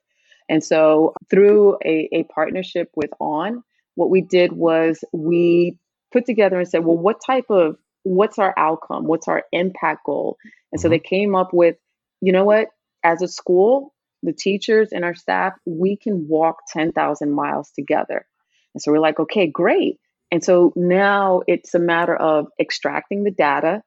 [0.49, 3.63] And so through a, a partnership with On,
[3.97, 5.77] what we did was we
[6.13, 7.77] put together and said, well, what type of
[8.09, 9.05] what's our outcome?
[9.05, 10.37] What's our impact goal?
[10.73, 10.83] And mm-hmm.
[10.83, 11.77] so they came up with,
[12.21, 12.69] you know what,
[13.05, 18.27] as a school, the teachers and our staff, we can walk 10,000 miles together.
[18.75, 19.99] And so we're like, okay, great.
[20.31, 23.83] And so now it's a matter of extracting the data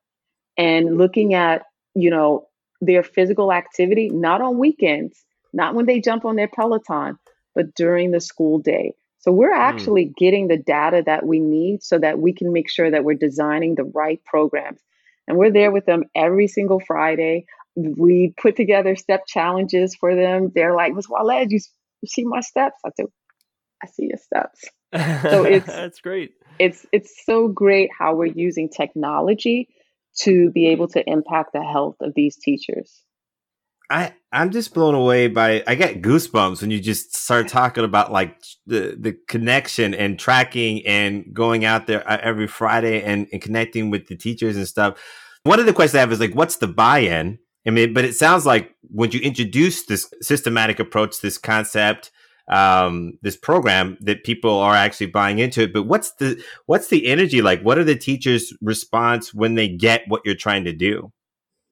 [0.57, 2.47] and looking at, you know,
[2.79, 7.17] their physical activity, not on weekends, not when they jump on their Peloton,
[7.53, 8.93] but during the school day.
[9.21, 9.61] So we're hmm.
[9.61, 10.15] actually mm.
[10.17, 13.75] getting the data that we need so that we can make sure that we're designing
[13.75, 14.81] the right programs.
[15.27, 17.45] And we're there with them every single Friday.
[17.75, 20.51] We put together step challenges for them.
[20.53, 21.07] They're like, Ms.
[21.07, 21.59] Waled, you,
[22.01, 22.79] you see my steps?
[22.85, 23.05] I said,
[23.83, 24.65] I see your steps.
[25.21, 26.33] So it's that's great.
[26.59, 29.69] It's it's so great how we're using technology
[30.19, 33.03] to be able to impact the health of these teachers.
[33.91, 38.11] I I'm just blown away by I get goosebumps when you just start talking about
[38.11, 43.41] like the the connection and tracking and going out there uh, every Friday and, and
[43.41, 44.99] connecting with the teachers and stuff.
[45.43, 47.39] One of the questions I have is like, what's the buy-in?
[47.65, 52.11] I mean, but it sounds like when you introduce this systematic approach, this concept,
[52.47, 55.73] um, this program, that people are actually buying into it.
[55.73, 57.61] But what's the what's the energy like?
[57.61, 61.11] What are the teachers' response when they get what you're trying to do?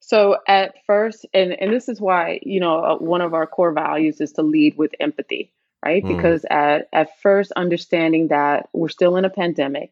[0.09, 3.73] So at first, and, and this is why, you know, uh, one of our core
[3.73, 5.53] values is to lead with empathy,
[5.85, 6.03] right?
[6.03, 6.15] Mm.
[6.15, 9.91] Because at, at first, understanding that we're still in a pandemic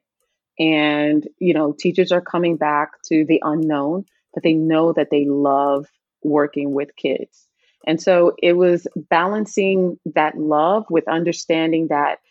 [0.57, 5.25] and, you know, teachers are coming back to the unknown, but they know that they
[5.25, 5.85] love
[6.23, 7.47] working with kids.
[7.85, 12.21] And so it was balancing that love with understanding that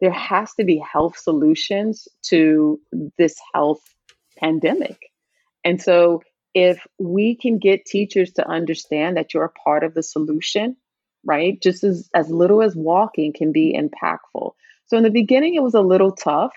[0.00, 2.80] there has to be health solutions to
[3.18, 3.82] this health
[4.38, 5.10] pandemic.
[5.66, 6.22] And so
[6.56, 10.74] if we can get teachers to understand that you're a part of the solution,
[11.22, 11.60] right?
[11.60, 14.52] Just as, as little as walking can be impactful.
[14.86, 16.54] So in the beginning, it was a little tough.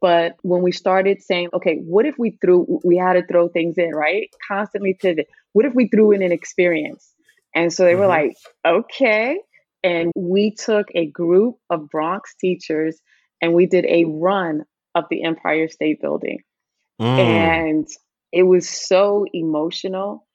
[0.00, 3.78] But when we started saying, okay, what if we threw, we had to throw things
[3.78, 4.28] in, right?
[4.48, 5.28] Constantly pivot.
[5.52, 7.14] What if we threw in an experience?
[7.54, 8.00] And so they mm-hmm.
[8.00, 8.34] were like,
[8.66, 9.38] okay.
[9.84, 13.00] And we took a group of Bronx teachers
[13.40, 14.64] and we did a run
[14.96, 16.40] of the Empire State Building.
[17.00, 17.18] Mm.
[17.18, 17.88] And
[18.32, 20.26] it was so emotional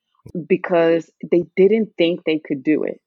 [0.48, 3.02] because they didn't think they could do it.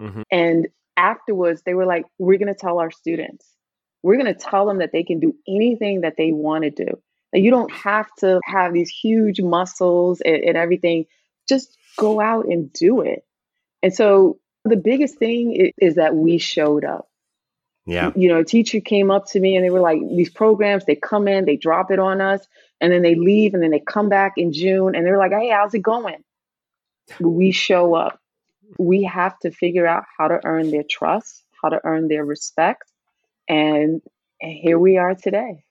[0.00, 0.22] Mm-hmm.
[0.30, 3.46] And afterwards, they were like, We're going to tell our students,
[4.02, 7.00] we're going to tell them that they can do anything that they want to do.
[7.32, 11.06] That you don't have to have these huge muscles and, and everything.
[11.48, 13.24] Just go out and do it.
[13.82, 17.08] And so the biggest thing is, is that we showed up.
[17.86, 18.12] Yeah.
[18.16, 20.96] You know, a teacher came up to me and they were like, these programs, they
[20.96, 22.46] come in, they drop it on us,
[22.84, 25.48] and then they leave and then they come back in June and they're like, hey,
[25.48, 26.22] how's it going?
[27.18, 28.20] We show up.
[28.78, 32.92] We have to figure out how to earn their trust, how to earn their respect.
[33.48, 34.02] And,
[34.42, 35.64] and here we are today.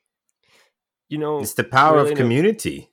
[1.07, 2.89] You know, it's the power really of community.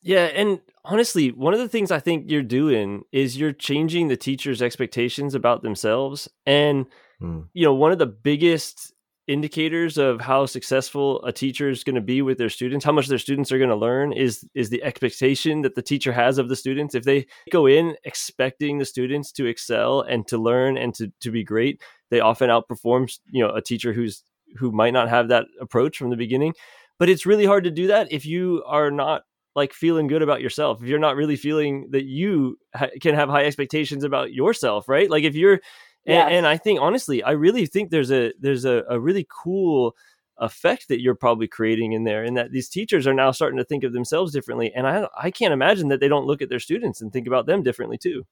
[0.00, 0.30] Yeah.
[0.34, 4.62] And honestly, one of the things I think you're doing is you're changing the teacher's
[4.62, 6.26] expectations about themselves.
[6.46, 6.86] And,
[7.20, 7.48] mm.
[7.52, 8.94] you know, one of the biggest
[9.28, 13.08] indicators of how successful a teacher is going to be with their students how much
[13.08, 16.48] their students are going to learn is is the expectation that the teacher has of
[16.48, 16.94] the students.
[16.94, 21.30] If they go in expecting the students to excel and to learn and to, to
[21.30, 24.22] be great they often outperform you know a teacher who's
[24.56, 26.54] who might not have that approach from the beginning.
[26.98, 29.22] But it's really hard to do that if you are not
[29.54, 30.82] like feeling good about yourself.
[30.82, 35.10] If you're not really feeling that you ha- can have high expectations about yourself right?
[35.10, 35.60] Like if you're
[36.06, 39.94] and, and, I think honestly, I really think there's a there's a, a really cool
[40.38, 43.64] effect that you're probably creating in there, and that these teachers are now starting to
[43.64, 44.72] think of themselves differently.
[44.74, 47.46] And I I can't imagine that they don't look at their students and think about
[47.46, 48.24] them differently too.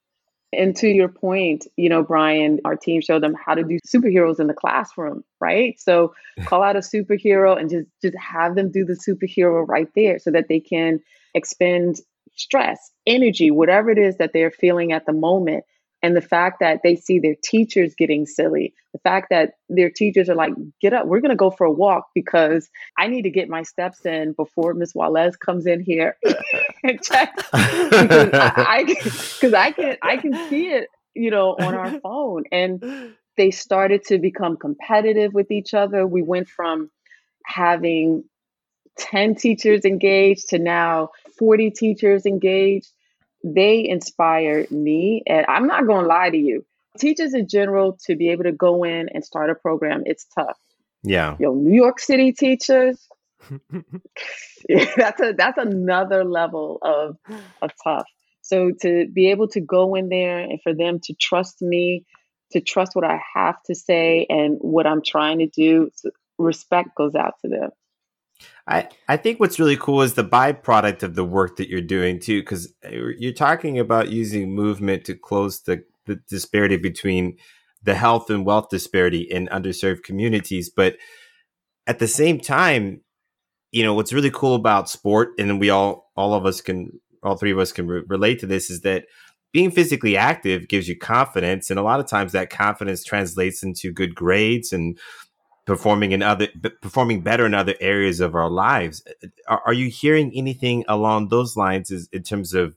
[0.53, 4.39] And to your point, you know, Brian, our team showed them how to do superheroes
[4.39, 5.79] in the classroom, right?
[5.79, 6.13] So
[6.45, 10.31] call out a superhero and just just have them do the superhero right there so
[10.31, 10.99] that they can
[11.33, 11.97] expend
[12.35, 15.63] stress, energy, whatever it is that they're feeling at the moment.
[16.05, 20.29] And the fact that they see their teachers getting silly, the fact that their teachers
[20.29, 23.31] are like, get up, we're going to go for a walk because I need to
[23.31, 26.15] get my steps in before Miss Wallace comes in here
[26.83, 27.43] and checks.
[27.49, 32.43] because I, I, I can, I can see it, you know, on our phone.
[32.51, 36.05] And they started to become competitive with each other.
[36.05, 36.91] We went from
[37.47, 38.25] having
[38.99, 42.91] 10 teachers engaged to now 40 teachers engaged
[43.45, 45.21] they inspire me.
[45.27, 46.65] And I'm not going to lie to you.
[46.97, 50.57] Teachers in general, to be able to go in and start a program, it's tough.
[51.03, 51.35] Yeah.
[51.39, 53.07] Yo, New York City teachers,
[54.97, 57.17] that's a that's another level of
[57.61, 58.07] of tough.
[58.41, 62.05] So to be able to go in there and for them to trust me,
[62.51, 65.91] to trust what I have to say and what I'm trying to do,
[66.37, 67.69] respect goes out to them.
[68.67, 72.19] I, I think what's really cool is the byproduct of the work that you're doing
[72.19, 77.37] too, because you're talking about using movement to close the, the disparity between
[77.83, 80.69] the health and wealth disparity in underserved communities.
[80.69, 80.97] But
[81.85, 83.01] at the same time,
[83.71, 87.35] you know, what's really cool about sport, and we all, all of us can, all
[87.35, 89.05] three of us can re- relate to this, is that
[89.53, 91.69] being physically active gives you confidence.
[91.69, 94.97] And a lot of times that confidence translates into good grades and
[95.65, 96.47] performing in other
[96.81, 99.03] performing better in other areas of our lives.
[99.47, 102.75] Are, are you hearing anything along those lines is, in terms of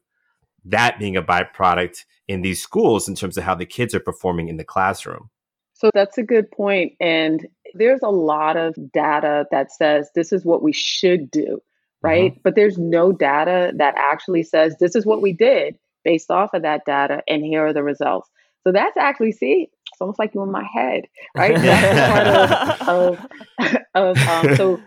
[0.64, 4.48] that being a byproduct in these schools in terms of how the kids are performing
[4.48, 5.30] in the classroom?
[5.74, 10.44] So that's a good point and there's a lot of data that says this is
[10.44, 11.60] what we should do
[12.02, 12.32] right?
[12.32, 12.40] Mm-hmm.
[12.44, 16.62] but there's no data that actually says this is what we did based off of
[16.62, 18.30] that data and here are the results.
[18.64, 21.06] So that's actually see it's almost like you're in my head,
[21.36, 21.56] right?
[21.56, 22.88] Part of,
[23.94, 24.80] of, of um, so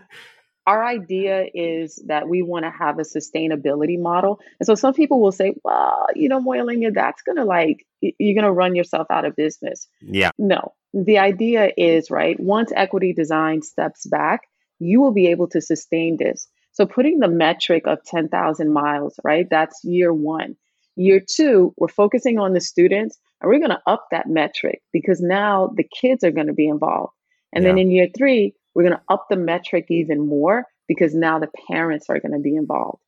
[0.66, 4.40] our idea is that we want to have a sustainability model.
[4.58, 8.34] And so some people will say, well, you know, Marilena, that's going to like, you're
[8.34, 9.86] going to run yourself out of business.
[10.00, 10.30] Yeah.
[10.38, 14.40] No, the idea is, right, once equity design steps back,
[14.78, 16.48] you will be able to sustain this.
[16.70, 20.56] So putting the metric of 10,000 miles, right, that's year one.
[20.96, 25.20] Year two, we're focusing on the students and we're going to up that metric because
[25.20, 27.12] now the kids are going to be involved.
[27.52, 27.70] And yeah.
[27.70, 31.50] then in year three, we're going to up the metric even more because now the
[31.68, 33.00] parents are going to be involved.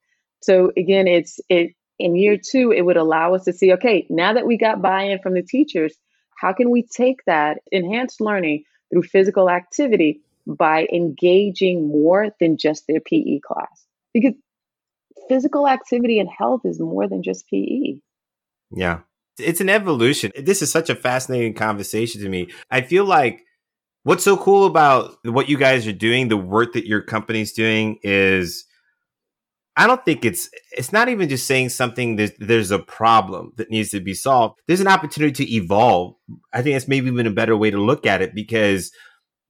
[0.43, 4.33] So again, it's it in year two, it would allow us to see, okay, now
[4.33, 5.95] that we got buy-in from the teachers,
[6.37, 12.87] how can we take that enhanced learning through physical activity by engaging more than just
[12.89, 13.87] their PE class?
[14.13, 14.35] Because
[15.29, 18.01] physical activity and health is more than just PE.
[18.71, 19.01] Yeah.
[19.39, 20.33] It's an evolution.
[20.37, 22.49] This is such a fascinating conversation to me.
[22.71, 23.43] I feel like
[24.05, 27.99] what's so cool about what you guys are doing, the work that your company's doing
[28.03, 28.65] is
[29.77, 33.71] I don't think it's it's not even just saying something that there's a problem that
[33.71, 34.61] needs to be solved.
[34.69, 36.15] There's an opportunity to evolve.
[36.53, 38.93] I think that's maybe even a better way to look at it because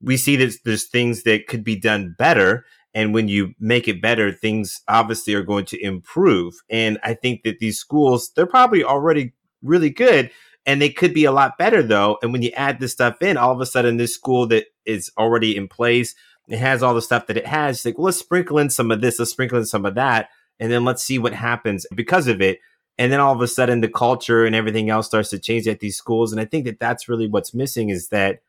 [0.00, 4.00] we see that there's things that could be done better and when you make it
[4.00, 8.84] better things obviously are going to improve and i think that these schools they're probably
[8.84, 9.32] already
[9.64, 10.30] really good
[10.66, 13.36] and they could be a lot better though and when you add this stuff in
[13.36, 16.14] all of a sudden this school that is already in place
[16.48, 19.00] it has all the stuff that it has like well, let's sprinkle in some of
[19.00, 20.28] this let's sprinkle in some of that
[20.60, 22.60] and then let's see what happens because of it.
[22.96, 25.80] And then all of a sudden the culture and everything else starts to change at
[25.80, 28.40] these schools and i think that that's really what's missing is that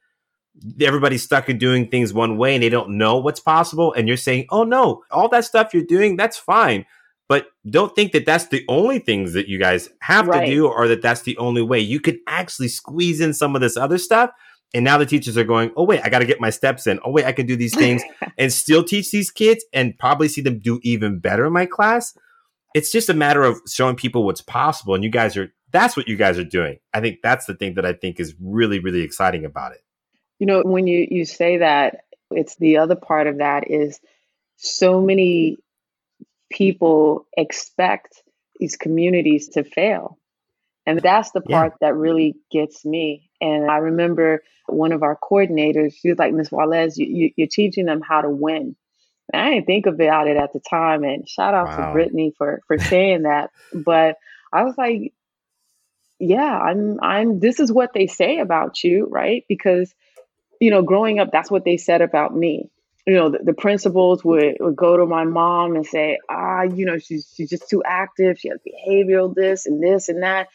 [0.80, 4.16] everybody's stuck in doing things one way and they don't know what's possible and you're
[4.16, 6.86] saying oh no all that stuff you're doing that's fine
[7.28, 10.46] but don't think that that's the only things that you guys have right.
[10.46, 11.80] to do or that that's the only way.
[11.80, 14.30] You could actually squeeze in some of this other stuff.
[14.74, 17.00] And now the teachers are going, oh, wait, I got to get my steps in.
[17.04, 18.04] Oh, wait, I can do these things
[18.38, 22.16] and still teach these kids and probably see them do even better in my class.
[22.76, 24.94] It's just a matter of showing people what's possible.
[24.94, 26.78] And you guys are, that's what you guys are doing.
[26.94, 29.80] I think that's the thing that I think is really, really exciting about it.
[30.40, 34.00] You know, when you, you say that, it's the other part of that is
[34.58, 35.58] so many
[36.52, 38.24] people expect
[38.60, 40.18] these communities to fail.
[40.86, 41.88] And that's the part yeah.
[41.88, 43.30] that really gets me.
[43.42, 47.50] And I remember one of our coordinators, she was like, Miss Wallace, you, you, are
[47.52, 48.76] teaching them how to win.
[49.34, 51.04] And I didn't think about it at the time.
[51.04, 51.88] And shout out wow.
[51.88, 53.50] to Brittany for, for saying that.
[53.74, 54.18] But
[54.54, 55.14] I was like,
[56.20, 59.44] yeah, I'm, I'm, this is what they say about you, right?
[59.50, 59.94] Because,
[60.62, 62.70] you know, growing up, that's what they said about me
[63.06, 66.86] you know, the, the, principals would, would go to my mom and say, ah, you
[66.86, 68.40] know, she's she's just too active.
[68.40, 70.48] She has behavioral this and this and that.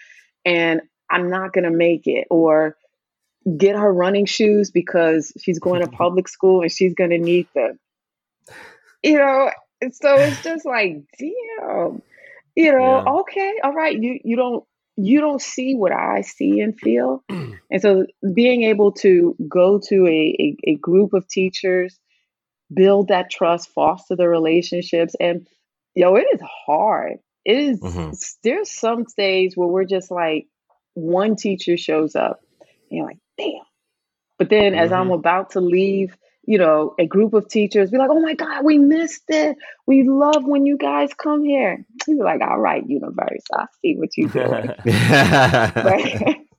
[0.45, 2.77] And I'm not going to make it, or
[3.57, 7.47] get her running shoes because she's going to public school and she's going to need
[7.55, 7.79] them.
[9.03, 9.51] You know,
[9.93, 12.03] so it's just like, damn,
[12.55, 13.13] you know, yeah.
[13.21, 14.65] okay, all right, you you don't
[14.97, 17.25] you don't see what I see and feel.
[17.29, 21.99] and so being able to go to a, a, a group of teachers,
[22.73, 25.47] build that trust, foster the relationships, and
[25.95, 27.18] yo, it is hard.
[27.45, 28.11] It is, mm-hmm.
[28.45, 30.47] there's some days where we're just like,
[30.95, 33.62] one teacher shows up, and you're like, damn.
[34.39, 34.81] But then mm-hmm.
[34.81, 35.14] as I'm mm-hmm.
[35.14, 38.79] about to leave, you know, a group of teachers be like, oh my God, we
[38.79, 39.57] missed it.
[39.87, 41.85] We love when you guys come here.
[42.09, 44.71] You be like, all right, universe, I see what you're doing.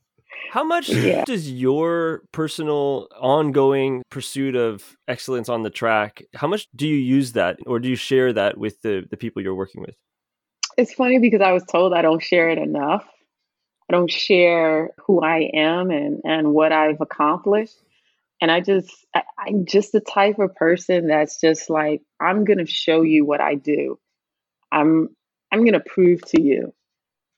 [0.51, 1.23] How much yeah.
[1.23, 7.31] does your personal ongoing pursuit of excellence on the track, how much do you use
[7.31, 9.95] that or do you share that with the, the people you're working with?
[10.77, 13.07] It's funny because I was told I don't share it enough.
[13.89, 17.77] I don't share who I am and, and what I've accomplished.
[18.41, 22.59] And I just, I, I'm just the type of person that's just like, I'm going
[22.59, 23.97] to show you what I do.
[24.69, 25.15] I'm,
[25.49, 26.73] I'm going to prove to you.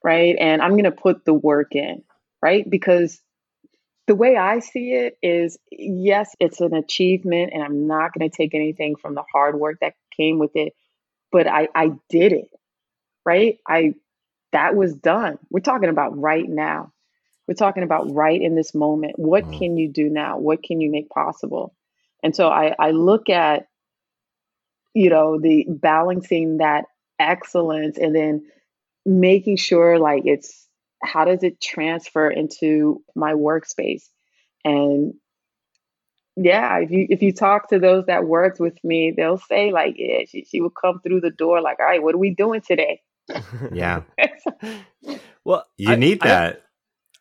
[0.04, 0.36] Right.
[0.40, 2.02] And I'm going to put the work in.
[2.44, 2.70] Right.
[2.70, 3.22] Because
[4.06, 8.36] the way I see it is yes, it's an achievement, and I'm not going to
[8.36, 10.74] take anything from the hard work that came with it,
[11.32, 12.50] but I, I did it.
[13.26, 13.60] Right.
[13.66, 13.94] I
[14.52, 15.40] that was done.
[15.50, 16.92] We're talking about right now.
[17.48, 19.18] We're talking about right in this moment.
[19.18, 19.58] What mm.
[19.58, 20.38] can you do now?
[20.38, 21.74] What can you make possible?
[22.22, 23.68] And so I, I look at,
[24.94, 26.86] you know, the balancing that
[27.20, 28.46] excellence and then
[29.06, 30.63] making sure like it's
[31.04, 34.04] how does it transfer into my workspace?
[34.64, 35.14] And
[36.36, 39.96] yeah, if you if you talk to those that worked with me, they'll say like,
[39.98, 42.62] yeah, she, she would come through the door like, all right, what are we doing
[42.62, 43.02] today?
[43.72, 44.02] yeah.
[45.44, 46.64] well, you I, need that.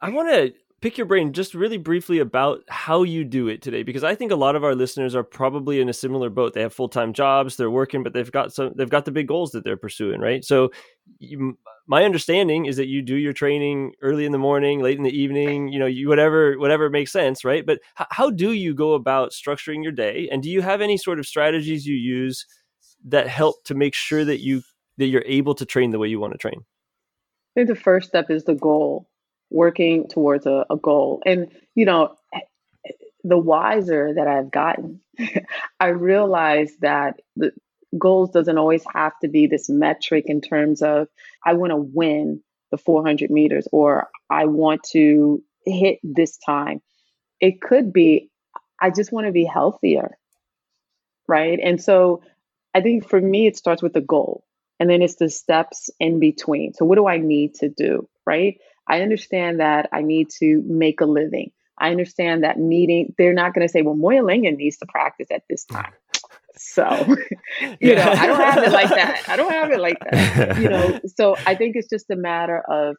[0.01, 3.63] I, I want to pick your brain just really briefly about how you do it
[3.63, 6.53] today because I think a lot of our listeners are probably in a similar boat.
[6.53, 9.53] They have full-time jobs, they're working, but they've got some they've got the big goals
[9.53, 10.45] that they're pursuing, right?
[10.45, 10.73] So
[11.21, 11.57] you,
[11.87, 15.17] my understanding is that you do your training early in the morning, late in the
[15.17, 17.65] evening, you know, you whatever whatever makes sense, right?
[17.65, 20.99] But h- how do you go about structuring your day and do you have any
[20.99, 22.45] sort of strategies you use
[23.05, 24.63] that help to make sure that you
[24.99, 26.65] that you're able to train the way you want to train?
[27.55, 29.07] I think the first step is the goal,
[29.53, 31.23] working towards a, a goal.
[31.25, 32.15] And, you know,
[33.25, 35.01] the wiser that I've gotten,
[35.81, 37.53] I realize that the
[37.99, 41.09] goals doesn't always have to be this metric in terms of
[41.45, 46.81] I want to win the 400 meters or I want to hit this time.
[47.41, 48.31] It could be
[48.81, 50.19] I just want to be healthier.
[51.29, 51.61] Right.
[51.63, 52.23] And so
[52.75, 54.45] I think for me, it starts with the goal.
[54.81, 56.75] And then it's the steps in between.
[56.75, 58.09] So, what do I need to do?
[58.27, 58.59] Right?
[58.87, 61.53] I understand that I need to make a living.
[61.79, 65.43] I understand that meeting, they're not going to say, well, Moya needs to practice at
[65.49, 65.93] this time.
[66.57, 66.85] So,
[67.81, 69.25] you know, I don't have it like that.
[69.29, 70.59] I don't have it like that.
[70.59, 72.97] You know, so I think it's just a matter of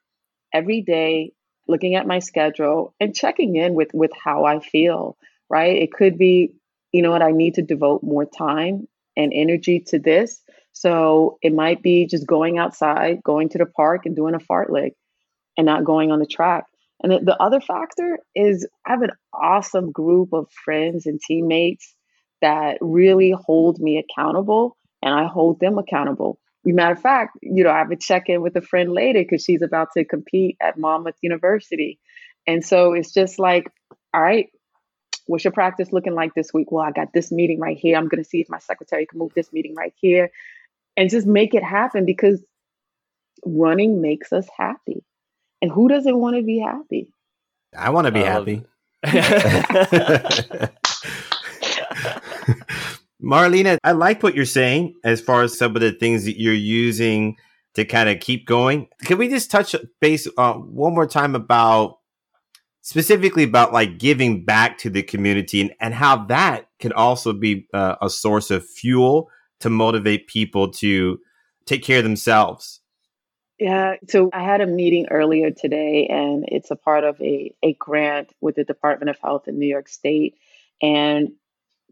[0.54, 1.34] every day
[1.68, 5.18] looking at my schedule and checking in with with how I feel,
[5.50, 5.82] right?
[5.82, 6.56] It could be,
[6.92, 10.42] you know what, I need to devote more time and energy to this.
[10.74, 14.94] So it might be just going outside, going to the park and doing a fartlek
[15.58, 16.66] and not going on the track.
[17.02, 21.96] And the, the other factor is I have an awesome group of friends and teammates
[22.42, 26.40] that really hold me accountable and I hold them accountable.
[26.66, 29.44] Matter of fact, you know, I have a check in with a friend later because
[29.44, 32.00] she's about to compete at Monmouth University.
[32.48, 33.70] And so it's just like,
[34.14, 34.48] all right,
[35.28, 36.72] what's your practice looking like this week?
[36.72, 37.98] Well, I got this meeting right here.
[37.98, 40.32] I'm going to see if my secretary can move this meeting right here
[40.96, 42.44] and just make it happen because
[43.46, 45.04] running makes us happy.
[45.64, 47.08] And who doesn't want to be happy?
[47.74, 48.66] I want to be happy.
[53.24, 56.54] Marilena, I like what you're saying as far as some of the things that you're
[56.54, 57.38] using
[57.76, 58.90] to kind of keep going.
[59.06, 62.00] Can we just touch base uh, one more time about
[62.82, 67.70] specifically about like giving back to the community and, and how that can also be
[67.74, 69.30] uh, a source of fuel
[69.62, 71.22] to motivate people to
[71.66, 72.82] take care of themselves?
[73.64, 77.72] Yeah, so I had a meeting earlier today, and it's a part of a, a
[77.76, 80.36] grant with the Department of Health in New York State,
[80.82, 81.30] and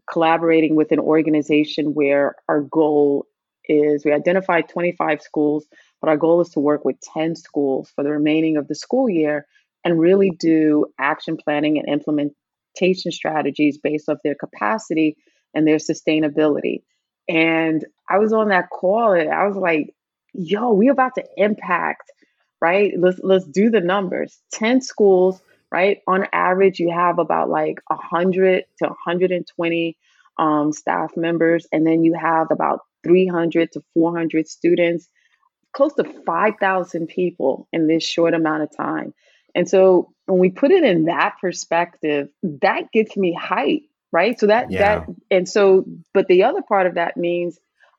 [0.06, 3.24] collaborating with an organization where our goal
[3.70, 5.66] is we identified 25 schools,
[6.02, 9.08] but our goal is to work with 10 schools for the remaining of the school
[9.08, 9.46] year
[9.82, 15.16] and really do action planning and implementation strategies based off their capacity
[15.54, 16.82] and their sustainability.
[17.30, 19.94] And I was on that call and I was like,
[20.32, 22.10] yo, we about to impact
[22.62, 22.94] right?
[22.96, 24.40] Let's let's do the numbers.
[24.52, 25.98] 10 schools, right?
[26.06, 29.98] On average, you have about like 100 to 120
[30.38, 35.08] um, staff members, and then you have about 300 to 400 students,
[35.72, 39.12] close to 5,000 people in this short amount of time.
[39.56, 42.28] And so when we put it in that perspective,
[42.62, 44.38] that gets me hype, right?
[44.38, 45.00] So that yeah.
[45.00, 47.58] that and so but the other part of that means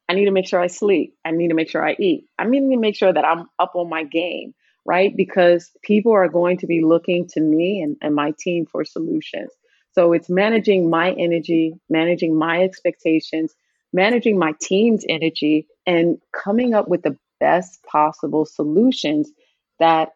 [0.10, 1.16] I need to make sure I sleep.
[1.26, 2.26] I need to make sure I eat.
[2.38, 4.54] I need to make sure that I'm up on my game,
[4.86, 5.16] right?
[5.16, 9.51] Because people are going to be looking to me and, and my team for solutions.
[9.93, 13.54] So it's managing my energy, managing my expectations,
[13.93, 19.32] managing my team's energy, and coming up with the best possible solutions
[19.80, 20.10] that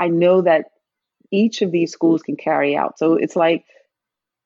[0.00, 0.66] I know that
[1.30, 2.98] each of these schools can carry out.
[2.98, 3.64] So it's like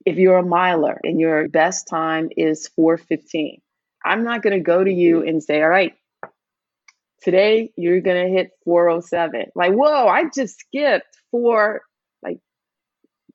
[0.05, 3.61] if you're a miler and your best time is 415,
[4.05, 5.94] I'm not going to go to you and say, all right,
[7.22, 9.46] today you're going to hit 407.
[9.55, 11.82] Like, whoa, I just skipped four.
[12.22, 12.38] Like,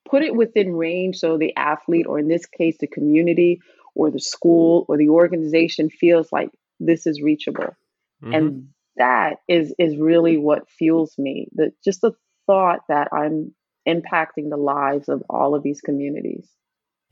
[0.09, 3.59] put it within range so the athlete, or in this case, the community
[3.95, 6.49] or the school or the organization feels like
[6.80, 7.76] this is reachable.
[8.24, 8.34] Mm-hmm.
[8.34, 11.47] And that is is really what fuels me.
[11.53, 12.14] The just the
[12.45, 13.53] thought that I'm
[13.88, 16.49] impacting the lives of all of these communities.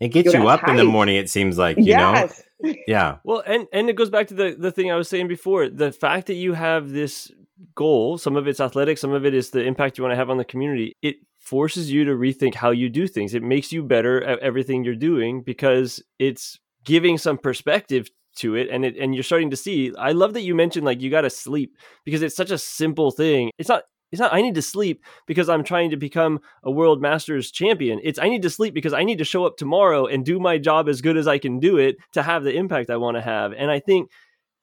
[0.02, 1.16] It gets you up in the morning.
[1.16, 2.44] It seems like you yes.
[2.64, 2.74] know.
[2.88, 3.18] Yeah.
[3.24, 5.68] Well, and and it goes back to the the thing I was saying before.
[5.68, 7.32] The fact that you have this
[7.74, 10.30] goal, some of it's athletic, some of it is the impact you want to have
[10.30, 10.96] on the community.
[11.02, 13.34] It forces you to rethink how you do things.
[13.34, 18.70] It makes you better at everything you're doing because it's giving some perspective to it
[18.72, 21.22] and it and you're starting to see i love that you mentioned like you got
[21.22, 21.76] to sleep
[22.06, 25.50] because it's such a simple thing it's not it's not i need to sleep because
[25.50, 29.04] i'm trying to become a world masters champion it's i need to sleep because i
[29.04, 31.78] need to show up tomorrow and do my job as good as i can do
[31.78, 34.10] it to have the impact i want to have and i think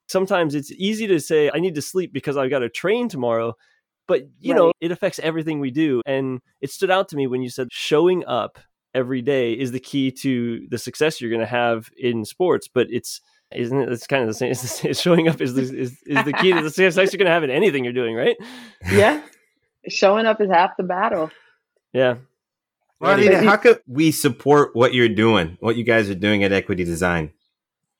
[0.09, 3.55] sometimes it's easy to say i need to sleep because i've got to train tomorrow
[4.07, 4.59] but you right.
[4.59, 7.68] know it affects everything we do and it stood out to me when you said
[7.70, 8.59] showing up
[8.94, 12.86] every day is the key to the success you're going to have in sports but
[12.90, 13.20] it's
[13.55, 13.90] isn't it?
[13.90, 14.51] It's kind of the same.
[14.90, 17.32] It's, showing up is the, is, is the key to the success you're going to
[17.32, 18.36] have in anything you're doing, right?
[18.90, 19.22] Yeah,
[19.89, 21.30] showing up is half the battle.
[21.93, 22.16] Yeah.
[23.01, 26.84] Well, how could we support what you're doing, what you guys are doing at Equity
[26.84, 27.32] Design?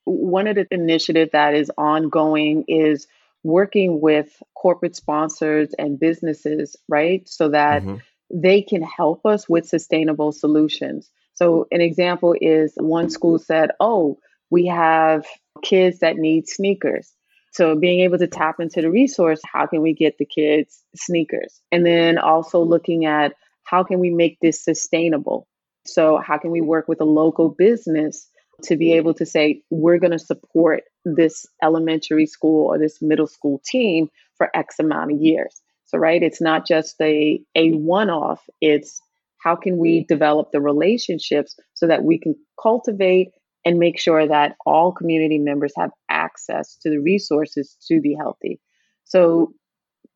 [0.05, 3.07] One of the initiatives that is ongoing is
[3.45, 7.29] working with corporate sponsors and businesses, right?
[7.29, 7.97] So that mm-hmm.
[8.33, 11.11] they can help us with sustainable solutions.
[11.35, 14.19] So, an example is one school said, Oh,
[14.51, 15.25] we have
[15.63, 17.13] kids that need sneakers.
[17.59, 21.61] So being able to tap into the resource, how can we get the kids sneakers?
[21.73, 23.35] And then also looking at
[23.65, 25.49] how can we make this sustainable?
[25.85, 28.29] So how can we work with a local business
[28.63, 33.27] to be able to say we're going to support this elementary school or this middle
[33.27, 35.61] school team for X amount of years.
[35.87, 39.01] So right, it's not just a a one-off, it's
[39.43, 43.31] how can we develop the relationships so that we can cultivate
[43.65, 48.61] and make sure that all community members have access to the resources to be healthy.
[49.05, 49.53] So,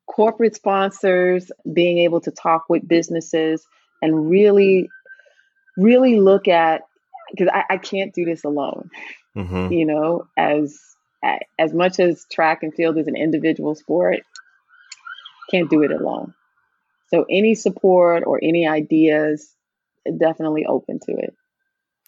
[0.07, 3.64] corporate sponsors being able to talk with businesses
[4.03, 4.88] and really,
[5.76, 6.82] really look at
[7.30, 8.90] because I, I, can't do this alone.
[9.36, 9.72] Mm-hmm.
[9.72, 10.78] You know, as
[11.59, 14.20] as much as track and field is an individual sport,
[15.50, 16.34] can't do it alone.
[17.09, 19.55] So any support or any ideas,
[20.18, 21.34] definitely open to it.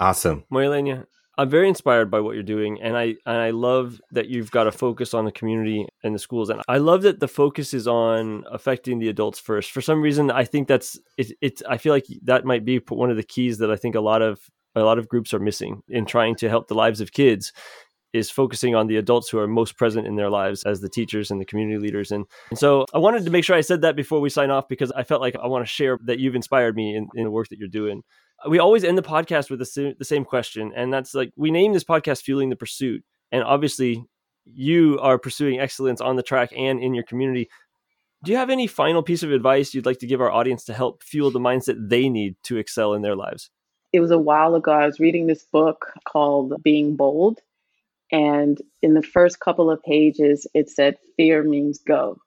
[0.00, 0.44] Awesome.
[0.52, 1.06] Marilena,
[1.36, 4.66] I'm very inspired by what you're doing, and I and I love that you've got
[4.66, 7.88] a focus on the community and the schools, and I love that the focus is
[7.88, 9.72] on affecting the adults first.
[9.72, 11.32] For some reason, I think that's it.
[11.40, 14.00] It's I feel like that might be one of the keys that I think a
[14.00, 14.40] lot of
[14.76, 17.52] a lot of groups are missing in trying to help the lives of kids
[18.12, 21.32] is focusing on the adults who are most present in their lives as the teachers
[21.32, 22.12] and the community leaders.
[22.12, 24.68] And, and so I wanted to make sure I said that before we sign off
[24.68, 27.30] because I felt like I want to share that you've inspired me in, in the
[27.30, 28.02] work that you're doing
[28.48, 31.72] we always end the podcast with the, the same question, and that's like we name
[31.72, 34.04] this podcast "Fueling the Pursuit," and obviously,
[34.44, 37.48] you are pursuing excellence on the track and in your community.
[38.22, 40.74] Do you have any final piece of advice you'd like to give our audience to
[40.74, 43.50] help fuel the mindset they need to excel in their lives?
[43.92, 44.72] It was a while ago.
[44.72, 47.40] I was reading this book called Being Bold.
[48.10, 52.18] And in the first couple of pages, it said, Fear means go.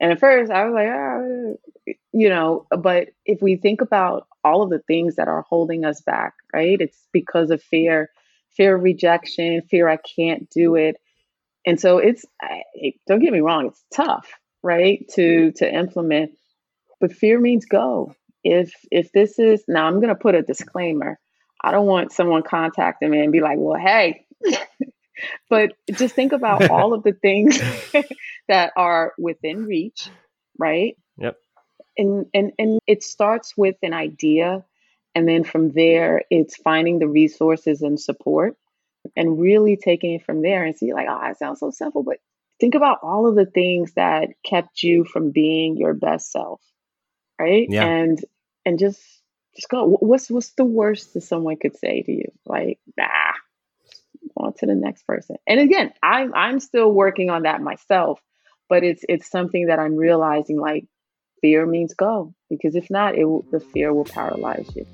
[0.00, 1.56] And at first, I was like, oh,
[2.12, 6.00] you know, but if we think about all of the things that are holding us
[6.02, 6.80] back, right?
[6.80, 8.10] It's because of fear,
[8.56, 10.96] fear of rejection, fear I can't do it.
[11.66, 12.24] And so it's
[13.06, 14.28] don't get me wrong, it's tough,
[14.62, 15.04] right?
[15.14, 16.32] To to implement.
[17.00, 18.14] But fear means go.
[18.44, 21.18] If if this is now I'm going to put a disclaimer.
[21.64, 24.26] I don't want someone contacting me and be like, "Well, hey,
[25.50, 27.60] but just think about all of the things
[28.48, 30.10] that are within reach
[30.58, 30.96] right?
[31.18, 31.36] Yep.
[31.96, 34.64] And and and it starts with an idea
[35.14, 38.56] and then from there it's finding the resources and support
[39.16, 42.18] and really taking it from there and see like, oh, it sounds so simple, but
[42.60, 46.60] think about all of the things that kept you from being your best self.
[47.38, 47.66] Right.
[47.68, 47.84] Yeah.
[47.84, 48.24] And
[48.64, 49.02] and just
[49.54, 49.96] just go.
[50.00, 52.30] What's what's the worst that someone could say to you?
[52.44, 53.32] Like, nah,
[54.36, 55.36] on to the next person.
[55.46, 58.20] And again, I'm I'm still working on that myself,
[58.68, 60.86] but it's it's something that I'm realizing like
[61.40, 64.86] fear means go because if not, it will, the fear will paralyze you.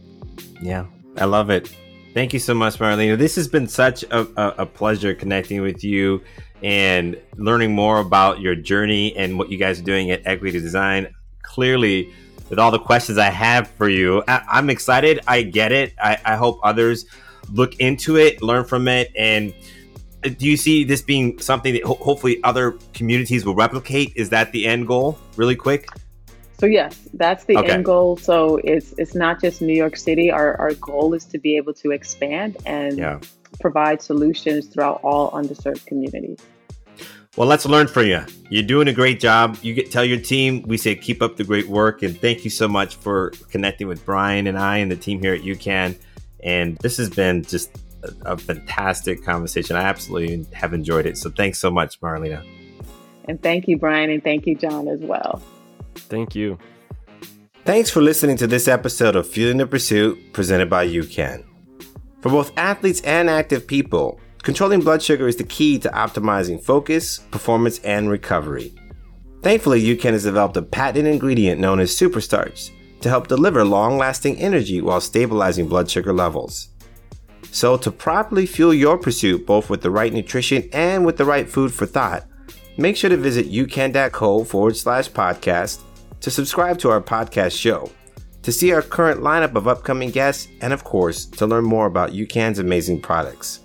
[0.60, 1.74] Yeah, I love it.
[2.14, 3.16] Thank you so much, Marilena.
[3.16, 6.22] This has been such a, a, a, pleasure connecting with you
[6.62, 11.08] and learning more about your journey and what you guys are doing at Equity Design.
[11.42, 12.12] Clearly,
[12.50, 15.20] with all the questions I have for you, I, am excited.
[15.26, 15.94] I get it.
[15.98, 17.06] I, I hope others
[17.50, 19.54] look into it, learn from it, and
[20.24, 24.12] Uh, do you see this being something that ho- hopefully other communities will replicate?
[24.16, 25.18] Is that the end goal?
[25.36, 25.88] Really quick.
[26.58, 27.72] So yes, that's the okay.
[27.72, 28.16] end goal.
[28.16, 30.30] So it's it's not just New York City.
[30.30, 33.18] Our our goal is to be able to expand and yeah.
[33.60, 36.38] provide solutions throughout all underserved communities.
[37.36, 38.20] Well, let's learn from you.
[38.50, 39.56] You're doing a great job.
[39.62, 42.50] You get tell your team we say keep up the great work and thank you
[42.50, 45.96] so much for connecting with Brian and I and the team here at UCAN.
[46.44, 47.70] And this has been just
[48.02, 49.76] a, a fantastic conversation.
[49.76, 51.18] I absolutely have enjoyed it.
[51.18, 52.44] So thanks so much, Marilena.
[53.26, 55.42] And thank you, Brian, and thank you, John, as well.
[55.94, 56.58] Thank you.
[57.64, 61.44] Thanks for listening to this episode of Fueling the Pursuit presented by UCAN.
[62.20, 67.18] For both athletes and active people, controlling blood sugar is the key to optimizing focus,
[67.30, 68.74] performance, and recovery.
[69.42, 74.38] Thankfully, UCAN has developed a patented ingredient known as superstarch to help deliver long lasting
[74.38, 76.68] energy while stabilizing blood sugar levels.
[77.52, 81.48] So, to properly fuel your pursuit both with the right nutrition and with the right
[81.48, 82.24] food for thought,
[82.78, 85.82] Make sure to visit ucan.co forward slash podcast
[86.20, 87.90] to subscribe to our podcast show,
[88.42, 92.12] to see our current lineup of upcoming guests, and of course, to learn more about
[92.12, 93.60] UCAN's amazing products.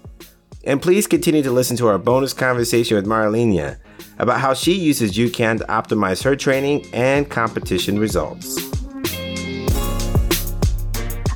[0.65, 3.77] And please continue to listen to our bonus conversation with Marilena
[4.19, 8.57] about how she uses UCAN to optimize her training and competition results.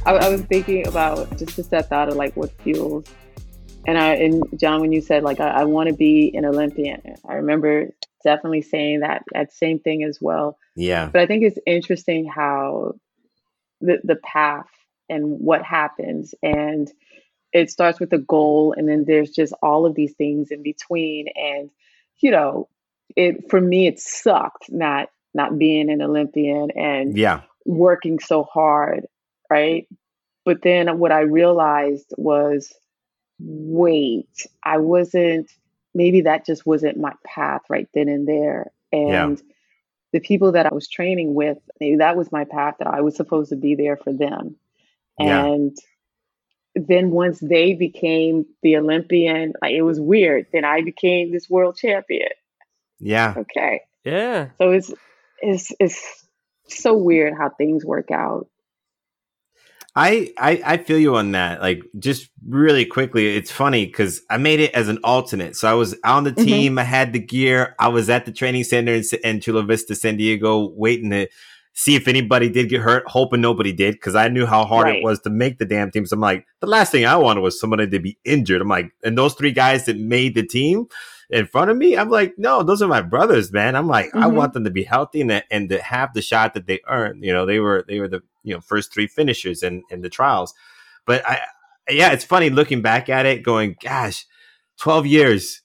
[0.06, 3.06] I, I was thinking about just, just that thought of like what fuels
[3.86, 7.02] and I and John, when you said like I, I want to be an Olympian,
[7.28, 7.90] I remember
[8.24, 10.58] definitely saying that that same thing as well.
[10.76, 11.10] Yeah.
[11.12, 12.94] But I think it's interesting how
[13.80, 14.68] the the path
[15.10, 16.90] and what happens and
[17.52, 21.28] it starts with a goal and then there's just all of these things in between
[21.36, 21.70] and
[22.20, 22.70] you know
[23.18, 29.06] it for me it sucked not not being an olympian and yeah working so hard
[29.52, 29.88] right
[30.46, 32.74] but then what i realized was
[33.44, 35.50] wait, I wasn't,
[35.94, 38.72] maybe that just wasn't my path right then and there.
[38.92, 39.54] And yeah.
[40.14, 43.16] the people that I was training with, maybe that was my path that I was
[43.16, 44.56] supposed to be there for them.
[45.18, 45.78] And
[46.76, 46.84] yeah.
[46.88, 50.48] then once they became the Olympian, like it was weird.
[50.54, 52.30] Then I became this world champion.
[53.00, 53.34] Yeah.
[53.38, 53.82] Okay.
[54.04, 54.50] Yeah.
[54.58, 54.94] So it's
[55.42, 56.26] it's it's
[56.68, 58.48] so weird how things work out.
[59.94, 61.62] I, I I feel you on that.
[61.62, 65.58] Like just really quickly, it's funny because I made it as an alternate.
[65.58, 66.46] So I was on the mm-hmm.
[66.46, 66.72] team.
[66.74, 66.80] Mm-hmm.
[66.80, 67.76] I had the gear.
[67.78, 71.28] I was at the training center in, in Chula Vista, San Diego, waiting to
[71.74, 73.04] see if anybody did get hurt.
[73.08, 74.98] Hoping nobody did because I knew how hard right.
[74.98, 76.06] it was to make the damn team.
[76.06, 78.62] So I'm like, the last thing I wanted was somebody to be injured.
[78.62, 80.88] I'm like, and those three guys that made the team
[81.32, 83.76] in front of me, I'm like, no, those are my brothers, man.
[83.76, 84.24] I'm like, mm-hmm.
[84.24, 87.24] I want them to be healthy and, and to have the shot that they earned.
[87.24, 90.10] You know, they were they were the you know first three finishers in in the
[90.10, 90.54] trials.
[91.06, 91.40] But I
[91.90, 94.26] yeah, it's funny looking back at it, going, gosh,
[94.80, 95.62] 12 years.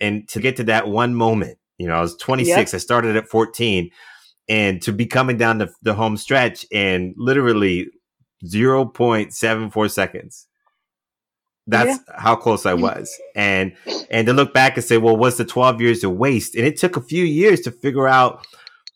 [0.00, 2.74] And to get to that one moment, you know, I was 26, yep.
[2.74, 3.90] I started at 14,
[4.48, 7.88] and to be coming down the, the home stretch and literally
[8.44, 10.47] 0.74 seconds.
[11.68, 12.14] That's yeah.
[12.16, 13.14] how close I was.
[13.36, 13.76] And
[14.10, 16.56] and to look back and say, well, what's the 12 years of waste?
[16.56, 18.46] And it took a few years to figure out,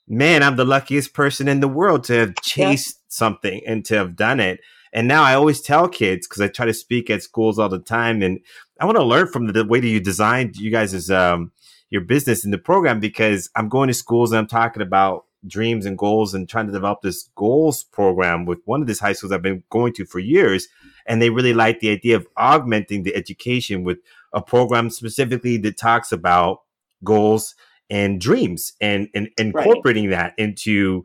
[0.08, 4.16] man, I'm the luckiest person in the world to have chased something and to have
[4.16, 4.60] done it.
[4.94, 7.78] And now I always tell kids because I try to speak at schools all the
[7.78, 8.40] time, and
[8.80, 11.52] I want to learn from the, the way that you designed you guys' um,
[11.90, 15.86] your business in the program because I'm going to schools and I'm talking about dreams
[15.86, 19.32] and goals and trying to develop this goals program with one of these high schools
[19.32, 20.68] I've been going to for years.
[21.06, 23.98] And they really like the idea of augmenting the education with
[24.32, 26.62] a program specifically that talks about
[27.04, 27.54] goals
[27.90, 30.16] and dreams and, and, and incorporating right.
[30.16, 31.04] that into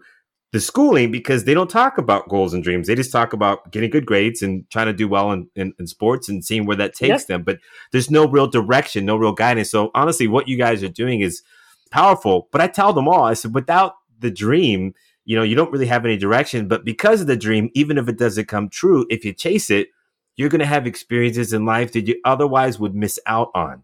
[0.54, 2.88] the schooling because they don't talk about goals and dreams.
[2.88, 5.88] They just talk about getting good grades and trying to do well in, in, in
[5.88, 7.28] sports and seeing where that takes yep.
[7.28, 7.44] them.
[7.44, 7.60] But
[7.92, 9.70] there's no real direction, no real guidance.
[9.70, 11.42] So honestly, what you guys are doing is
[11.92, 12.48] powerful.
[12.52, 14.94] But I tell them all, I said, without the dream,
[15.26, 18.08] you know, you don't really have any direction, but because of the dream, even if
[18.08, 19.90] it doesn't come true, if you chase it,
[20.36, 23.84] you're going to have experiences in life that you otherwise would miss out on.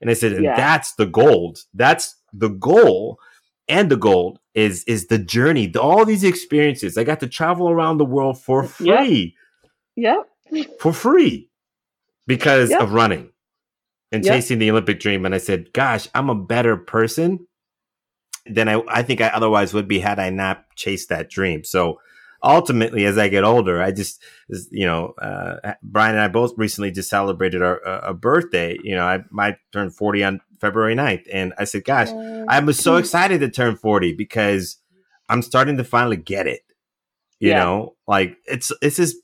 [0.00, 0.56] And I said, and Yeah.
[0.56, 1.64] that's the gold.
[1.74, 3.18] That's the goal.
[3.68, 6.98] And the gold is is the journey, the, all these experiences.
[6.98, 8.98] I got to travel around the world for Yep.
[8.98, 9.36] free,
[9.96, 10.28] Yep.
[10.80, 11.50] for free,
[12.26, 12.80] because Yep.
[12.80, 13.30] of running
[14.12, 14.34] and Yep.
[14.34, 15.24] chasing the Olympic dream.
[15.24, 17.46] And I said, gosh, I'm a better person
[18.46, 21.64] than I, I think I otherwise would be had I not chased that dream.
[21.64, 22.00] So
[22.42, 24.22] ultimately, as I get older, I just,
[24.70, 28.78] you know, uh, Brian and I both recently just celebrated our uh, a birthday.
[28.82, 31.26] You know, I might turn 40 on February 9th.
[31.32, 32.08] And I said, gosh,
[32.48, 34.78] I was so excited to turn 40 because
[35.28, 36.62] I'm starting to finally get it.
[37.38, 37.64] You Yeah.
[37.64, 39.16] know, like it's, it's just,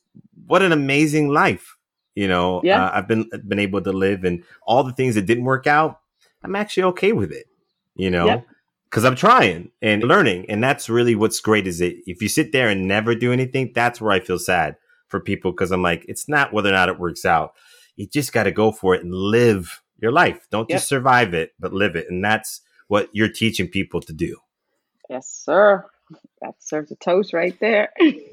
[0.46, 1.76] what an amazing life.
[2.14, 2.84] You know, Yeah.
[2.86, 6.00] uh, I've been, been able to live and all the things that didn't work out.
[6.42, 7.46] I'm actually okay with it,
[7.96, 8.46] you know, Yep.
[8.90, 10.46] Because I'm trying and learning.
[10.48, 13.72] And that's really what's great is it, if you sit there and never do anything,
[13.74, 14.76] that's where I feel sad
[15.08, 15.52] for people.
[15.52, 17.54] Cause I'm like, it's not whether or not it works out.
[17.96, 20.46] You just got to go for it and live your life.
[20.50, 20.76] Don't Yep.
[20.76, 22.06] just survive it, but live it.
[22.10, 24.38] And that's what you're teaching people to do.
[25.10, 25.84] Yes, sir.
[26.42, 27.90] That serves a toast right there.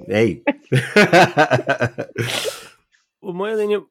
[0.07, 0.43] Hey.
[3.21, 3.85] Well, Marilena,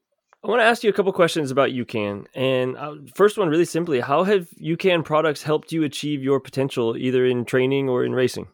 [0.44, 2.26] I want to ask you a couple questions about UCAN.
[2.34, 6.96] And uh, first one, really simply, how have UCAN products helped you achieve your potential,
[6.96, 8.48] either in training or in racing?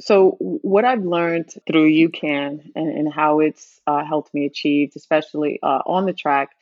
[0.00, 5.58] So, what I've learned through UCAN and, and how it's uh, helped me achieve, especially
[5.62, 6.52] uh, on the track,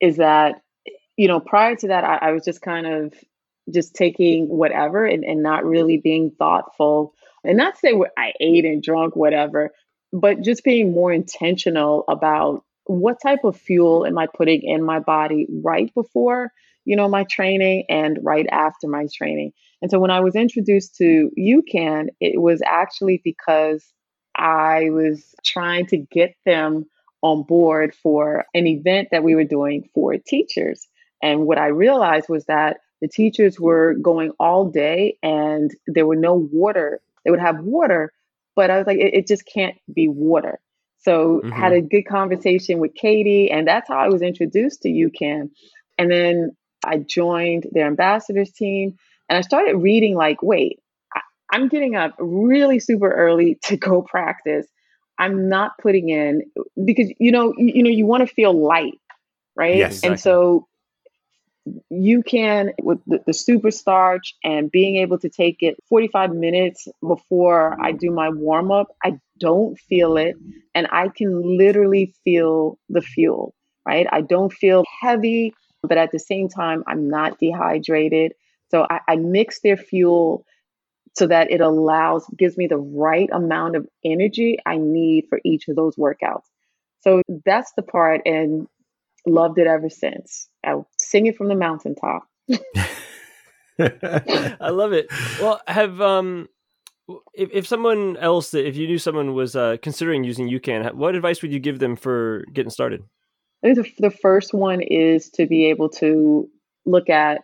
[0.00, 0.62] is that,
[1.18, 3.12] you know, prior to that, I, I was just kind of
[3.70, 7.12] just taking whatever and, and not really being thoughtful.
[7.44, 9.72] And not say what I ate and drunk, whatever,
[10.10, 14.98] but just being more intentional about what type of fuel am I putting in my
[14.98, 16.52] body right before,
[16.86, 19.52] you know, my training and right after my training.
[19.82, 23.84] And so when I was introduced to UCAN, it was actually because
[24.34, 26.86] I was trying to get them
[27.20, 30.88] on board for an event that we were doing for teachers.
[31.22, 36.16] And what I realized was that the teachers were going all day and there were
[36.16, 37.00] no water.
[37.24, 38.12] They would have water,
[38.56, 40.58] but I was like, it, it just can't be water.
[41.00, 41.52] So Mhm.
[41.52, 45.50] had a good conversation with Katie, and that's how I was introduced to UCAN.
[45.98, 48.96] And then I joined their ambassadors team,
[49.28, 50.80] and I started reading like, wait,
[51.14, 51.20] I,
[51.52, 54.66] I'm getting up really super early to go practice.
[55.18, 56.42] I'm not putting in
[56.84, 59.00] because you know you, you know you want to feel light,
[59.56, 59.78] right?
[59.78, 60.67] Yes, and so
[61.92, 67.76] UCAN with the, the super starch and being able to take it 45 minutes before
[67.80, 70.36] I do my warm up, I don't feel it
[70.74, 73.54] and I can literally feel the fuel,
[73.86, 74.06] right?
[74.10, 78.32] I don't feel heavy, but at the same time, I'm not dehydrated.
[78.70, 80.44] So I, I mix their fuel
[81.16, 85.68] so that it allows, gives me the right amount of energy I need for each
[85.68, 86.44] of those workouts.
[87.00, 88.66] So that's the part, and
[89.28, 90.48] loved it ever since.
[90.64, 92.24] I sing it from the mountaintop.
[93.80, 95.06] I love it.
[95.40, 96.48] Well, have um,
[97.34, 101.42] if if someone else, if you knew someone was uh, considering using UCAN, what advice
[101.42, 103.02] would you give them for getting started?
[103.62, 106.48] I think the, the first one is to be able to
[106.86, 107.42] look at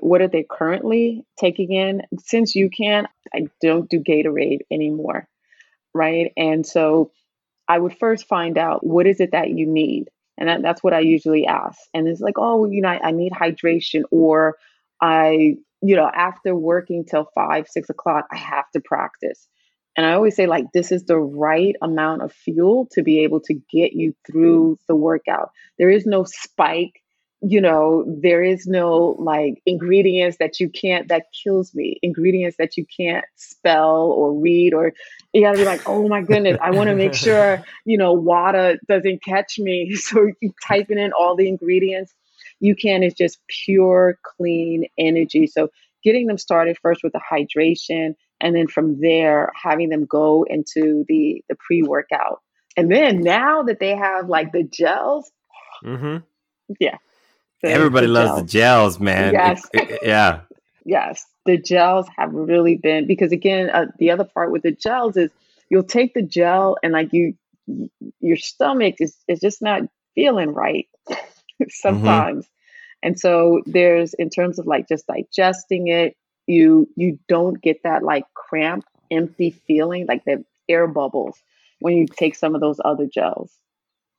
[0.00, 2.02] what are they currently taking in.
[2.18, 5.28] Since UCAN, I don't do Gatorade anymore,
[5.94, 6.32] right?
[6.36, 7.12] And so
[7.68, 10.94] I would first find out what is it that you need, and that, that's what
[10.94, 11.10] I mm.
[11.10, 11.78] usually ask.
[11.92, 14.56] And it's like, oh, you know, I, I need hydration, or
[15.00, 19.46] I, you know, after working till five, six o'clock, I have to practice.
[19.96, 23.40] And I always say, like, this is the right amount of fuel to be able
[23.42, 24.16] to get you mm.
[24.26, 25.50] through the workout.
[25.78, 27.00] There is no spike,
[27.46, 32.76] you know, there is no like ingredients that you can't, that kills me, ingredients that
[32.76, 34.92] you can't spell or read, or
[35.32, 39.22] you gotta be like, oh my goodness, I wanna make sure, you know, water doesn't
[39.22, 39.94] catch me.
[40.04, 42.14] So you typing in all the ingredients.
[42.62, 45.46] UCAN is just pure, clean energy.
[45.46, 45.68] So
[46.02, 51.04] getting them started first with the hydration and then from there having them go into
[51.08, 52.40] the the pre-workout
[52.76, 55.30] and then now that they have like the gels
[55.84, 56.18] Mm-hmm.
[57.64, 58.40] The- Everybody the loves gels.
[58.42, 59.32] the gels, man.
[59.32, 59.68] Yes.
[59.72, 60.40] It- it- yeah.
[60.84, 65.16] yes the gels have really been because again uh, the other part with the gels
[65.16, 65.30] is
[65.70, 67.34] you'll take the gel and like you
[68.20, 69.82] your stomach is, is just not
[70.14, 70.86] feeling right
[71.70, 72.46] sometimes
[73.02, 78.02] and so there's in terms of like just digesting it you you don't get that
[78.02, 81.38] like cramp empty feeling like the air bubbles
[81.80, 83.52] when you take some of those other gels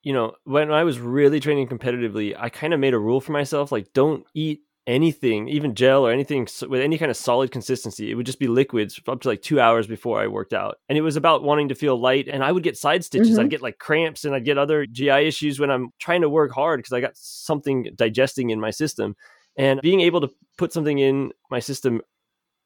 [0.05, 3.31] you know, when I was really training competitively, I kind of made a rule for
[3.31, 8.11] myself like, don't eat anything, even gel or anything with any kind of solid consistency.
[8.11, 10.77] It would just be liquids up to like two hours before I worked out.
[10.89, 12.27] And it was about wanting to feel light.
[12.27, 13.31] And I would get side stitches.
[13.31, 13.39] Mm-hmm.
[13.39, 16.51] I'd get like cramps and I'd get other GI issues when I'm trying to work
[16.51, 19.15] hard because I got something digesting in my system.
[19.57, 20.29] And being able to
[20.59, 21.99] put something in my system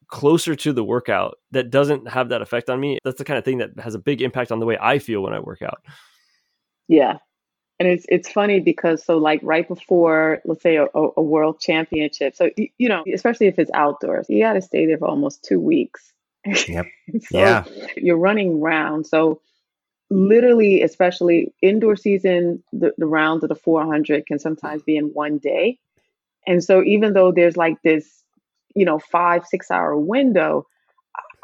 [0.08, 3.46] closer to the workout that doesn't have that effect on me, that's the kind of
[3.46, 5.78] thing that has a big impact on the way I feel when I work out.
[6.86, 7.18] Yeah,
[7.80, 12.36] and it's it's funny because so like right before let's say a, a world championship
[12.36, 15.58] so you know especially if it's outdoors you got to stay there for almost two
[15.58, 16.12] weeks.
[16.46, 16.86] Yep.
[17.22, 17.64] So yeah.
[17.96, 19.40] you're running round so
[20.10, 25.38] literally especially indoor season the, the rounds of the 400 can sometimes be in one
[25.38, 25.78] day.
[26.46, 28.22] And so even though there's like this
[28.76, 30.66] you know five six hour window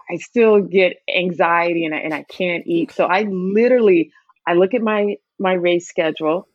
[0.09, 2.93] i still get anxiety and I, and I can't eat.
[2.93, 4.13] So i literally
[4.47, 6.49] i look at my my race schedule,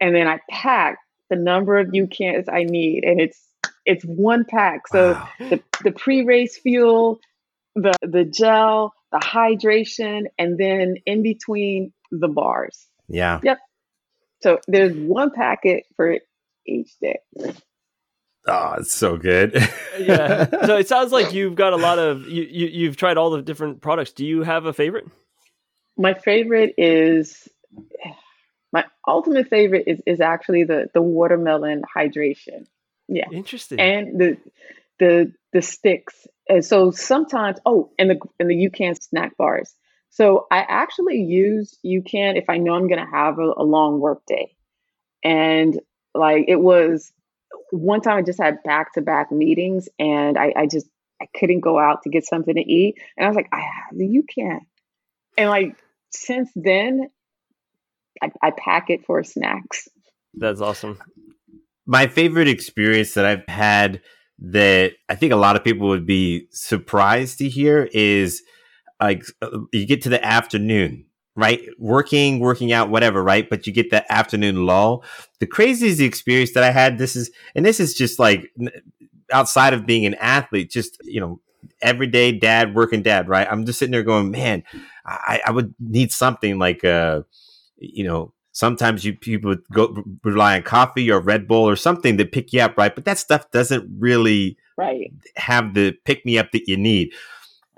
[0.00, 0.98] and then I pack
[1.30, 3.40] the number of UCANs I need, and it's
[3.84, 4.88] it's one pack.
[4.88, 5.28] So wow.
[5.38, 7.20] the the pre race fuel,
[7.74, 12.86] the the gel, the hydration, and then in between the bars.
[13.08, 13.40] Yeah.
[13.42, 13.58] Yep.
[14.42, 16.18] So there's one packet for
[16.66, 17.18] each day.
[18.46, 19.54] Oh, it's so good.
[19.98, 20.46] yeah.
[20.66, 23.42] So it sounds like you've got a lot of you, you you've tried all the
[23.42, 24.12] different products.
[24.12, 25.06] Do you have a favorite?
[25.96, 27.48] My favorite is
[28.76, 32.66] my ultimate favorite is is actually the the watermelon hydration.
[33.08, 33.24] Yeah.
[33.32, 33.80] Interesting.
[33.80, 34.36] And the
[34.98, 36.26] the the sticks.
[36.46, 39.74] And so sometimes oh, and the and the UCAN snack bars.
[40.10, 44.20] So I actually use UCAN if I know I'm gonna have a, a long work
[44.26, 44.54] day.
[45.24, 45.80] And
[46.14, 47.10] like it was
[47.70, 50.86] one time I just had back to back meetings and I, I just
[51.22, 52.96] I couldn't go out to get something to eat.
[53.16, 54.60] And I was like, I have the UCAN.
[55.38, 55.76] And like
[56.10, 57.08] since then,
[58.22, 59.88] I, I pack it for snacks.
[60.34, 60.98] That's awesome.
[61.86, 64.02] My favorite experience that I've had
[64.38, 68.42] that I think a lot of people would be surprised to hear is
[69.00, 69.24] like
[69.72, 71.06] you get to the afternoon,
[71.36, 71.62] right?
[71.78, 73.48] Working, working out, whatever, right?
[73.48, 75.04] But you get that afternoon lull.
[75.40, 78.50] The craziest experience that I had, this is, and this is just like
[79.32, 81.40] outside of being an athlete, just, you know,
[81.82, 83.46] everyday dad, working dad, right?
[83.50, 84.64] I'm just sitting there going, man,
[85.04, 87.22] I, I would need something like, uh,
[87.76, 92.24] you know, sometimes you people go rely on coffee or Red Bull or something to
[92.24, 92.94] pick you up, right?
[92.94, 97.12] But that stuff doesn't really right have the pick me up that you need.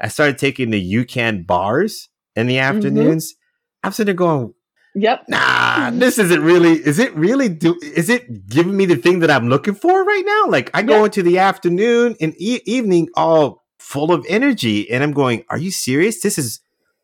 [0.01, 2.77] I started taking the UCAN bars in the mm-hmm.
[2.77, 3.33] afternoons.
[3.33, 3.87] Mm-hmm.
[3.87, 4.55] I'm sitting there going,
[4.95, 5.25] Yep.
[5.29, 6.73] Nah, this isn't really.
[6.73, 7.49] Is it really?
[7.49, 10.51] Do is it giving me the thing that I'm looking for right now?
[10.51, 15.13] Like I go into the afternoon and e- evening all full of energy, and I'm
[15.13, 16.21] going, "Are you serious?
[16.21, 16.61] This is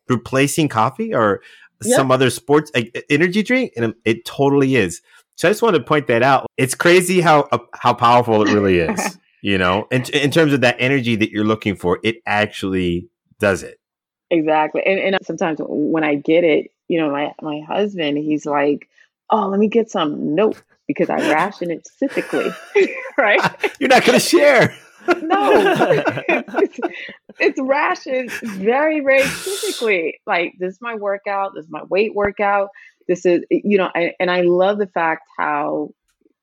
[0.09, 1.41] replacing coffee, or
[1.83, 1.95] yep.
[1.95, 5.01] some other sports like, energy drink, and it totally is.
[5.35, 6.47] So I just want to point that out.
[6.57, 9.17] It's crazy how uh, how powerful it really is.
[9.41, 13.09] you know, in, in terms of that energy that you're looking for, it actually
[13.39, 13.79] does it.
[14.31, 14.81] Exactly.
[14.85, 18.89] And, and sometimes when I get it, you know, my, my husband, he's like,
[19.29, 20.35] oh, let me get some.
[20.35, 20.57] Nope,
[20.87, 22.49] because I ration it specifically.
[23.17, 23.41] right?
[23.79, 24.75] You're not going to share
[25.07, 25.51] no,
[26.27, 26.79] it's,
[27.39, 30.19] it's rationed very, very specifically.
[30.25, 31.53] Like this is my workout.
[31.55, 32.69] This is my weight workout.
[33.07, 35.91] This is you know, and, and I love the fact how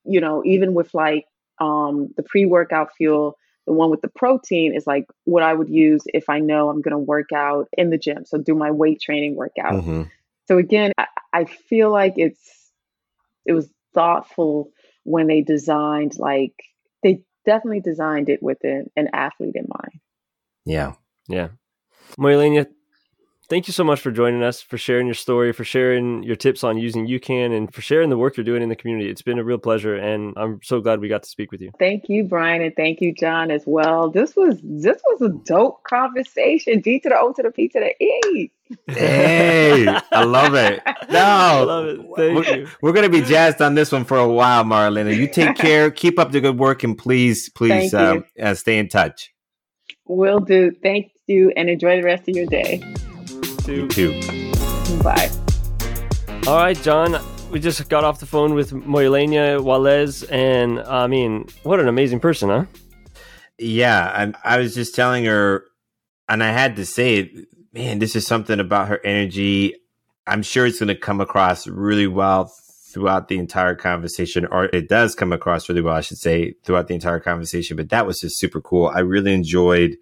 [0.05, 1.27] you know even with like
[1.61, 3.37] um the pre-workout fuel
[3.67, 6.83] the one with the protein is like what I would use if I know I'm
[6.83, 8.25] going to work out in the gym.
[8.25, 9.75] So do my weight training workout.
[9.75, 10.03] Mm-hmm.
[10.49, 12.73] So again, I, I, feel like it's
[13.47, 14.71] it was thoughtful
[15.05, 16.55] when they designed like
[17.03, 20.01] they definitely designed it with an, athlete in mind.
[20.64, 20.95] Yeah.
[21.28, 21.49] Yeah.
[22.18, 22.66] Marilena,
[23.53, 26.64] thank you so much for joining us, for sharing your story, for sharing your tips
[26.64, 29.11] on using UCAN, and for sharing the work you're doing in the community.
[29.11, 31.70] It's been a real pleasure, and I'm so glad we got to speak with you.
[31.78, 34.11] Thank you, Brian, and thank you, John, as well.
[34.11, 36.80] This was this was a dope conversation.
[36.80, 38.50] D to the O to the P to the E.
[38.86, 40.80] Hey, I love it.
[41.11, 42.00] No, I love it.
[42.16, 42.68] Thank we're, you.
[42.80, 45.14] We're gonna be jazzed on this one for a while, Marilena.
[45.14, 45.90] You take care.
[45.90, 49.30] Keep up the good work, and please, please, uh, uh, stay in touch.
[50.07, 50.70] Will do.
[50.82, 52.82] Thank you, and enjoy the rest of your day
[53.63, 53.75] too.
[53.75, 54.21] You too.
[55.03, 55.31] Bye.
[56.47, 57.19] All right, John.
[57.51, 62.19] We just got off the phone with Marilena Wallace, and I mean, what an amazing
[62.19, 62.65] person, huh?
[63.59, 65.65] Yeah, I, I was just telling her,
[66.29, 67.49] and I had to say it.
[67.75, 69.75] Man, this is something about her energy.
[70.27, 72.53] I'm sure it's going to come across really well
[72.93, 76.89] throughout the entire conversation, or it does come across really well, I should say, throughout
[76.89, 77.77] the entire conversation.
[77.77, 78.89] But that was just super cool.
[78.89, 79.97] I really enjoyed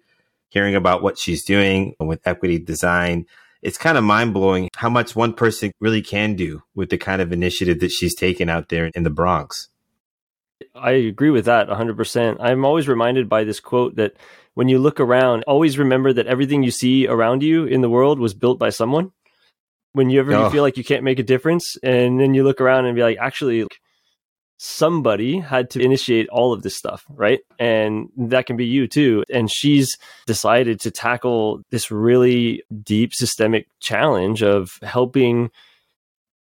[0.49, 3.25] hearing about what she's doing with equity design
[3.61, 7.21] it's kind of mind blowing how much one person really can do with the kind
[7.21, 9.69] of initiative that she's taken out there in the Bronx.
[10.75, 12.37] I agree with that 100%.
[12.39, 14.13] I'm always reminded by this quote that
[14.53, 18.19] when you look around, always remember that everything you see around you in the world
[18.19, 19.11] was built by someone.
[19.93, 20.49] When you ever oh.
[20.49, 23.17] feel like you can't make a difference, and then you look around and be like,
[23.19, 23.67] actually,
[24.63, 27.39] somebody had to initiate all of this stuff, right?
[27.57, 29.23] And that can be you too.
[29.33, 29.97] And she's
[30.27, 35.49] decided to tackle this really deep systemic challenge of helping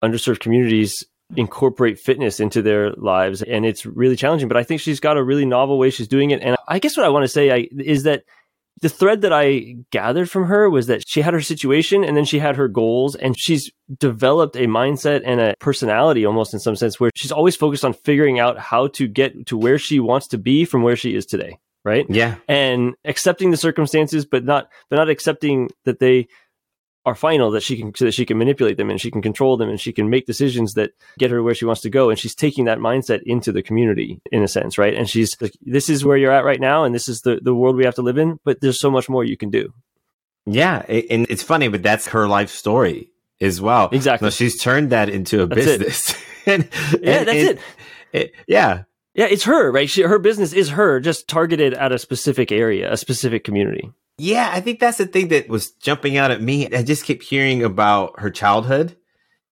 [0.02, 1.04] underserved communities
[1.36, 5.22] incorporate fitness into their lives and it's really challenging but i think she's got a
[5.22, 7.68] really novel way she's doing it and i guess what i want to say I,
[7.78, 8.24] is that
[8.80, 12.24] the thread that i gathered from her was that she had her situation and then
[12.24, 16.76] she had her goals and she's developed a mindset and a personality almost in some
[16.76, 20.28] sense where she's always focused on figuring out how to get to where she wants
[20.28, 22.06] to be from where she is today right?
[22.08, 22.36] Yeah.
[22.48, 26.28] And accepting the circumstances but not but not accepting that they
[27.08, 29.56] are final that she can so that she can manipulate them and she can control
[29.56, 32.10] them and she can make decisions that get her where she wants to go.
[32.10, 34.94] And she's taking that mindset into the community in a sense right?
[34.94, 37.54] And she's like this is where you're at right now and this is the the
[37.54, 39.72] world we have to live in but there's so much more you can do.
[40.46, 40.82] Yeah.
[40.88, 43.88] And it's funny but that's her life story as well.
[43.90, 44.26] Exactly.
[44.26, 46.14] No, she's turned that into a that's business.
[46.46, 46.66] And,
[47.02, 47.58] yeah that's it.
[48.12, 48.84] it yeah.
[49.14, 49.88] Yeah it's her right?
[49.88, 54.50] She, her business is her just targeted at a specific area a specific community yeah,
[54.52, 56.66] I think that's the thing that was jumping out at me.
[56.74, 58.96] I just kept hearing about her childhood,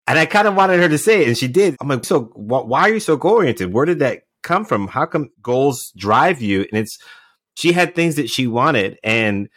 [0.08, 1.76] and I kind of wanted her to say it, and she did.
[1.80, 3.72] I'm like, so wh- why are you so goal oriented?
[3.72, 4.88] Where did that come from?
[4.88, 6.60] How come goals drive you?
[6.60, 6.98] And it's
[7.54, 9.48] she had things that she wanted, and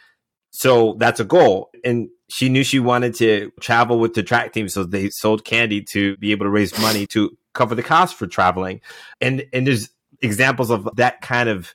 [0.52, 1.70] so that's a goal.
[1.84, 5.82] And she knew she wanted to travel with the track team, so they sold candy
[5.82, 8.80] to be able to raise money to cover the cost for traveling.
[9.20, 9.90] And and there's
[10.22, 11.74] examples of that kind of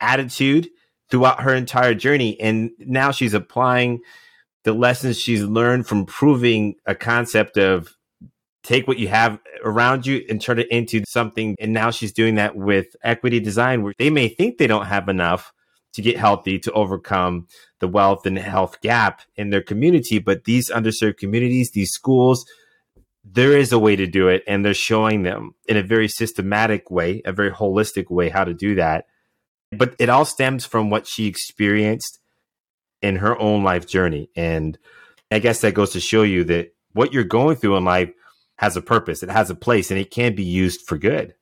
[0.00, 0.68] attitude
[1.14, 2.40] throughout her entire journey.
[2.40, 4.00] And now she's applying
[4.64, 7.94] the lessons she's learned from proving a concept of
[8.64, 11.54] take what you have around you and turn it into something.
[11.60, 15.08] And now she's doing that with equity design, where they may think they don't have
[15.08, 15.52] enough
[15.92, 17.46] to get healthy to overcome
[17.78, 20.18] the wealth and health gap in their community.
[20.18, 22.44] But these underserved communities, these schools,
[23.22, 24.42] there is a way to do it.
[24.48, 28.52] And they're showing them in a very systematic way, a very holistic way, how to
[28.52, 29.04] do that.
[29.78, 32.18] But it all stems from what she experienced
[33.02, 34.30] in her own life journey.
[34.34, 34.78] And
[35.30, 38.12] I guess that goes to show you that what you're going through in life
[38.56, 41.34] has a purpose, it has a place, and it can be used for good.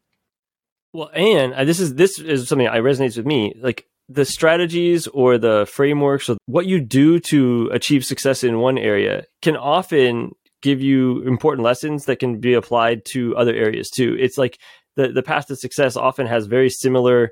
[0.93, 3.55] Well, and uh, this is this is something that resonates with me.
[3.61, 8.79] Like the strategies or the frameworks or what you do to achieve success in one
[8.79, 14.17] area can often give you important lessons that can be applied to other areas too.
[14.19, 14.59] It's like
[14.97, 17.31] the the path to success often has very similar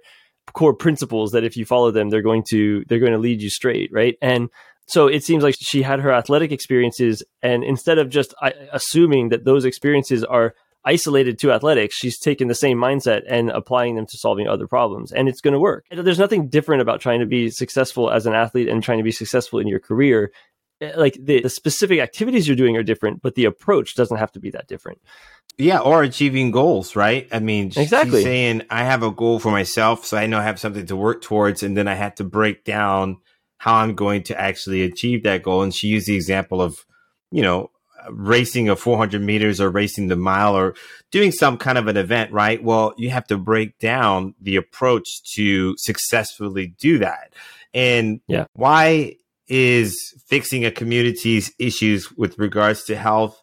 [0.53, 3.51] core principles that if you follow them, they're going to they're going to lead you
[3.51, 4.16] straight, right?
[4.20, 4.49] And
[4.86, 8.34] so it seems like she had her athletic experiences, and instead of just
[8.72, 13.95] assuming that those experiences are isolated to athletics, she's taken the same mindset and applying
[13.95, 15.84] them to solving other problems, and it's going to work.
[15.91, 19.12] There's nothing different about trying to be successful as an athlete and trying to be
[19.12, 20.32] successful in your career.
[20.81, 24.33] Eh, like the, the specific activities you're doing are different, but the approach doesn't have
[24.33, 25.01] to be that different.
[25.59, 27.28] Yeah, or achieving goals, right?
[27.31, 28.22] I mean, exactly.
[28.22, 31.20] saying I have a goal for myself, so I know I have something to work
[31.20, 33.18] towards, and then I had to break down
[33.59, 35.62] how I'm going to actually achieve that goal.
[35.62, 36.87] And she used the example of,
[37.31, 37.70] you know,
[38.09, 40.74] racing a 400 meters or racing the mile or
[41.11, 42.62] doing some kind of an event, right?
[42.62, 47.35] Well, you have to break down the approach to successfully do that.
[47.74, 48.47] And yeah.
[48.55, 49.16] why
[49.51, 53.43] is fixing a community's issues with regards to health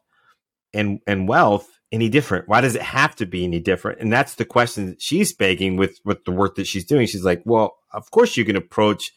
[0.74, 2.47] and and wealth any different?
[2.47, 3.99] Why does it have to be any different?
[3.99, 7.05] And that's the question that she's begging with with the work that she's doing.
[7.05, 9.12] She's like, well, of course you can approach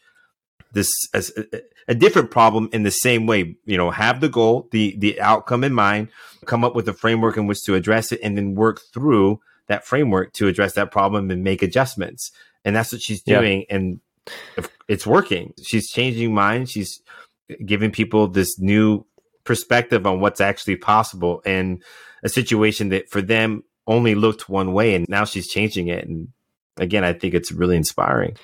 [0.73, 3.55] this as a, a different problem in the same way.
[3.65, 6.09] You know, have the goal, the the outcome in mind,
[6.45, 9.85] come up with a framework in which to address it, and then work through that
[9.85, 12.31] framework to address that problem and make adjustments.
[12.65, 13.65] And that's what she's doing.
[13.69, 14.01] And
[14.87, 15.53] it's working.
[15.63, 16.71] She's changing minds.
[16.71, 17.01] She's
[17.65, 19.05] giving people this new
[19.43, 21.81] perspective on what's actually possible in
[22.23, 24.95] a situation that for them only looked one way.
[24.95, 26.07] And now she's changing it.
[26.07, 26.29] And
[26.77, 28.37] again, I think it's really inspiring.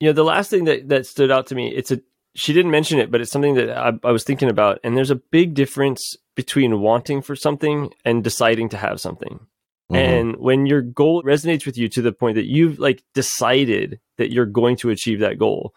[0.00, 2.00] You know, the last thing that, that stood out to me, it's a,
[2.34, 4.78] she didn't mention it, but it's something that I, I was thinking about.
[4.82, 9.46] And there's a big difference between wanting for something and deciding to have something.
[9.92, 9.96] Mm-hmm.
[9.96, 14.32] And when your goal resonates with you to the point that you've like decided that
[14.32, 15.74] you're going to achieve that goal,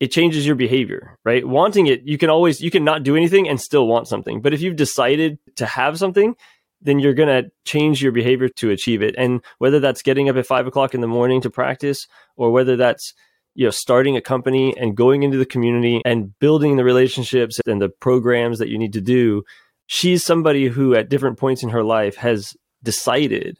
[0.00, 1.46] it changes your behavior, right?
[1.46, 4.42] Wanting it, you can always, you can not do anything and still want something.
[4.42, 6.34] But if you've decided to have something,
[6.82, 9.14] then you're going to change your behavior to achieve it.
[9.16, 12.76] And whether that's getting up at five o'clock in the morning to practice or whether
[12.76, 13.14] that's,
[13.54, 17.80] you know, starting a company and going into the community and building the relationships and
[17.80, 19.44] the programs that you need to do,
[19.86, 22.54] she's somebody who at different points in her life has
[22.86, 23.58] decided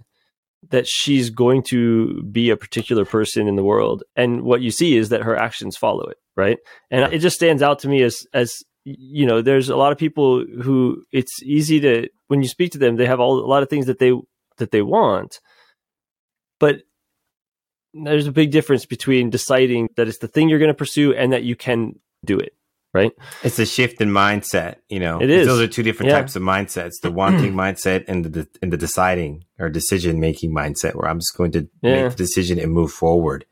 [0.70, 4.02] that she's going to be a particular person in the world.
[4.16, 6.58] And what you see is that her actions follow it right?
[6.90, 8.54] And it just stands out to me as as
[8.84, 12.78] you know there's a lot of people who it's easy to when you speak to
[12.78, 14.12] them they have all a lot of things that they
[14.58, 15.40] that they want.
[16.60, 16.82] But
[17.92, 21.32] there's a big difference between deciding that it's the thing you're going to pursue and
[21.32, 22.54] that you can do it
[22.96, 26.18] right it's a shift in mindset you know it is those are two different yeah.
[26.18, 30.94] types of mindsets the wanting mindset and the and the deciding or decision making mindset
[30.94, 32.02] where i'm just going to yeah.
[32.02, 33.44] make the decision and move forward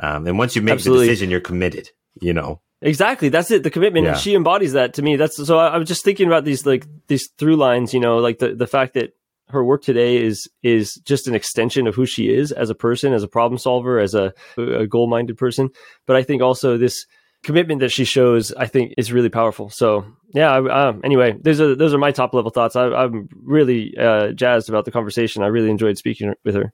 [0.00, 1.06] um, and once you make Absolutely.
[1.06, 1.90] the decision you're committed
[2.20, 3.28] you know Exactly.
[3.28, 3.64] That's it.
[3.64, 4.06] The commitment.
[4.06, 4.14] Yeah.
[4.14, 5.16] She embodies that to me.
[5.16, 8.18] That's so I, I was just thinking about these like these through lines, you know,
[8.18, 9.14] like the, the fact that
[9.48, 13.12] her work today is is just an extension of who she is as a person,
[13.12, 15.70] as a problem solver, as a, a goal minded person.
[16.06, 17.06] But I think also this
[17.42, 19.70] commitment that she shows, I think, is really powerful.
[19.70, 20.58] So yeah.
[20.58, 22.76] Uh, anyway, those are those are my top level thoughts.
[22.76, 25.42] I, am really uh, jazzed about the conversation.
[25.42, 26.72] I really enjoyed speaking with her.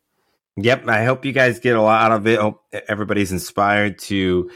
[0.56, 0.88] Yep.
[0.88, 2.38] I hope you guys get a lot out of it.
[2.38, 4.50] Hope everybody's inspired to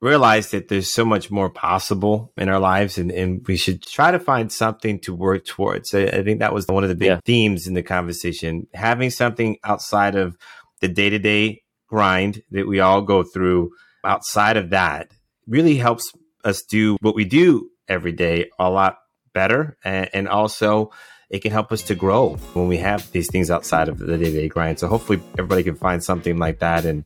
[0.00, 4.10] realize that there's so much more possible in our lives and, and we should try
[4.10, 5.94] to find something to work towards.
[5.94, 7.20] I, I think that was one of the big yeah.
[7.24, 8.66] themes in the conversation.
[8.74, 10.36] Having something outside of
[10.80, 13.70] the day to day grind that we all go through,
[14.04, 15.10] outside of that,
[15.46, 16.12] really helps
[16.44, 18.98] us do what we do every day a lot
[19.32, 19.76] better.
[19.84, 20.90] And, and also,
[21.30, 24.24] it can help us to grow when we have these things outside of the day
[24.24, 24.78] to day grind.
[24.78, 27.04] So, hopefully, everybody can find something like that and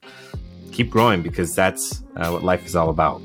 [0.73, 3.21] keep growing because that's uh, what life is all about.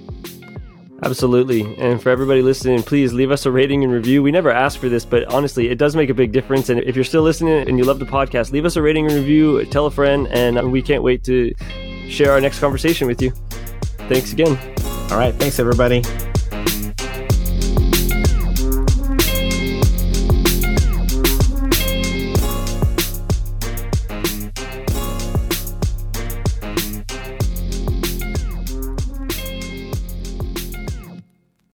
[1.03, 1.75] Absolutely.
[1.77, 4.23] And for everybody listening, please leave us a rating and review.
[4.23, 6.69] We never ask for this, but honestly, it does make a big difference.
[6.69, 9.15] And if you're still listening and you love the podcast, leave us a rating and
[9.15, 11.53] review, tell a friend, and we can't wait to
[12.07, 13.31] share our next conversation with you.
[14.07, 14.72] Thanks again.
[15.11, 15.33] All right.
[15.35, 16.01] Thanks, everybody.